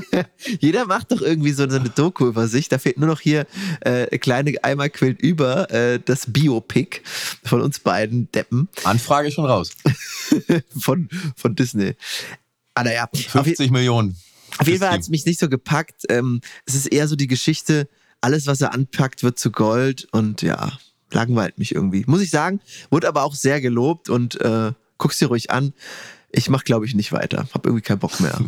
[0.61, 2.69] jeder macht doch irgendwie so eine Doku über sich.
[2.69, 3.47] Da fehlt nur noch hier
[3.81, 7.03] äh, kleine einmal quillt über äh, das Biopic
[7.45, 9.71] von uns beiden Deppen Anfrage schon raus.
[10.79, 11.95] von, von Disney.
[12.75, 14.17] Ah, naja, auf, je- 50 Millionen.
[14.59, 16.03] auf jeden Fall hat es mich nicht so gepackt.
[16.09, 17.89] Ähm, es ist eher so die Geschichte,
[18.21, 20.73] alles, was er anpackt, wird zu Gold und ja,
[21.13, 22.05] langweilt mich irgendwie.
[22.07, 22.61] Muss ich sagen,
[22.91, 25.73] wurde aber auch sehr gelobt und äh, guck's dir ruhig an.
[26.31, 27.49] Ich mach, glaube ich, nicht weiter.
[27.53, 28.39] Hab irgendwie keinen Bock mehr.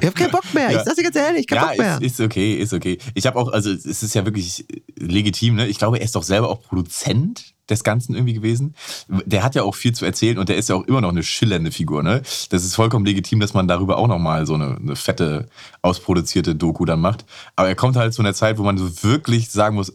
[0.00, 0.68] Ich hab keinen Bock mehr.
[0.70, 0.84] Ich Ja.
[0.84, 1.96] sag's dir ganz ehrlich, keinen ja, Bock mehr.
[2.00, 2.98] Ist, ist okay, ist okay.
[3.14, 4.64] Ich habe auch, also es ist ja wirklich
[4.96, 5.66] legitim, ne?
[5.66, 8.74] Ich glaube, er ist doch selber auch Produzent des Ganzen irgendwie gewesen.
[9.08, 11.22] Der hat ja auch viel zu erzählen und der ist ja auch immer noch eine
[11.22, 12.22] schillernde Figur, ne?
[12.50, 15.48] Das ist vollkommen legitim, dass man darüber auch nochmal so eine, eine fette,
[15.82, 17.24] ausproduzierte Doku dann macht.
[17.56, 19.92] Aber er kommt halt zu einer Zeit, wo man so wirklich sagen muss,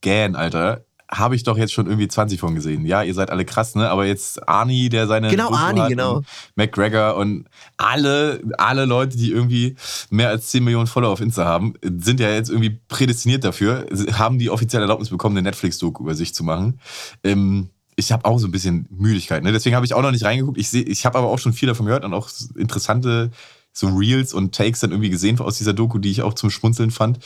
[0.00, 0.84] gähn, Alter.
[1.10, 2.84] Habe ich doch jetzt schon irgendwie 20 von gesehen.
[2.84, 3.88] Ja, ihr seid alle krass, ne?
[3.90, 5.28] Aber jetzt Arnie, der seine.
[5.28, 6.16] Genau, Doku Arnie, genau.
[6.16, 6.26] und
[6.56, 7.46] McGregor und
[7.76, 9.76] alle, alle Leute, die irgendwie
[10.10, 14.38] mehr als 10 Millionen Follower auf Insta haben, sind ja jetzt irgendwie prädestiniert dafür, haben
[14.38, 16.80] die offizielle Erlaubnis bekommen, eine Netflix-Doku über sich zu machen.
[17.22, 19.42] Ähm, ich habe auch so ein bisschen Müdigkeit.
[19.42, 19.52] Ne?
[19.52, 20.58] Deswegen habe ich auch noch nicht reingeguckt.
[20.58, 23.30] Ich, ich habe aber auch schon viel davon gehört und auch interessante
[23.78, 26.90] so Reels und Takes dann irgendwie gesehen aus dieser Doku, die ich auch zum Schmunzeln
[26.90, 27.18] fand.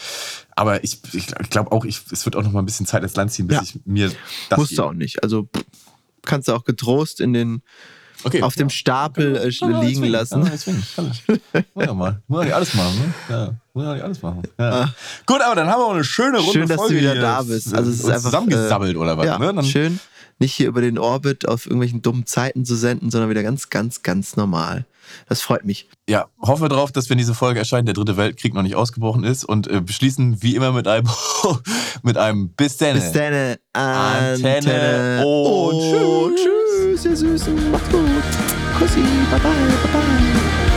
[0.57, 3.15] Aber ich, ich glaube auch, ich, es wird auch noch mal ein bisschen Zeit ins
[3.15, 3.63] Land ziehen, bis Ja.
[3.63, 4.11] ich mir
[4.49, 5.23] das Musst du auch nicht.
[5.23, 5.49] Also
[6.23, 7.63] kannst du auch getrost in den,
[8.25, 8.43] Okay.
[8.43, 10.41] auf dem Stapel äh, man liegen zwingen, lassen.
[10.41, 11.41] Man zwingen, kann ich.
[11.75, 12.21] Muss ja mal.
[12.27, 13.15] Muss ja nicht alles machen, ne?
[13.31, 14.43] Ja, muss ja nicht alles machen.
[14.59, 14.95] Ja.
[15.27, 16.53] Gut, aber dann haben wir auch eine schöne Runde Ah.
[16.53, 17.73] Schön, dass du Folge wieder hier da bist.
[17.73, 19.55] Also es ist einfach, zusammengesabbelt oder was, ja, ne?
[19.55, 20.01] Dann, schön,
[20.41, 24.03] nicht hier über den Orbit auf irgendwelchen dummen Zeiten zu senden, sondern wieder ganz, ganz,
[24.03, 24.85] ganz normal.
[25.29, 25.89] Das freut mich.
[26.09, 29.45] Ja, hoffe drauf, dass wenn diese Folge erscheint, der dritte Weltkrieg noch nicht ausgebrochen ist
[29.45, 31.09] und äh, beschließen wie immer mit einem
[32.03, 32.95] mit einem Bis dann.
[32.95, 33.57] Bis dann.
[33.73, 35.27] Antenne Antenne.
[35.27, 36.61] und tschüss.
[36.81, 37.71] Tschüss, ihr Süßen.
[37.71, 38.01] Macht's gut.
[38.79, 39.01] Kussi.
[39.31, 39.51] Bye, bye.
[39.83, 40.70] Bye, bye.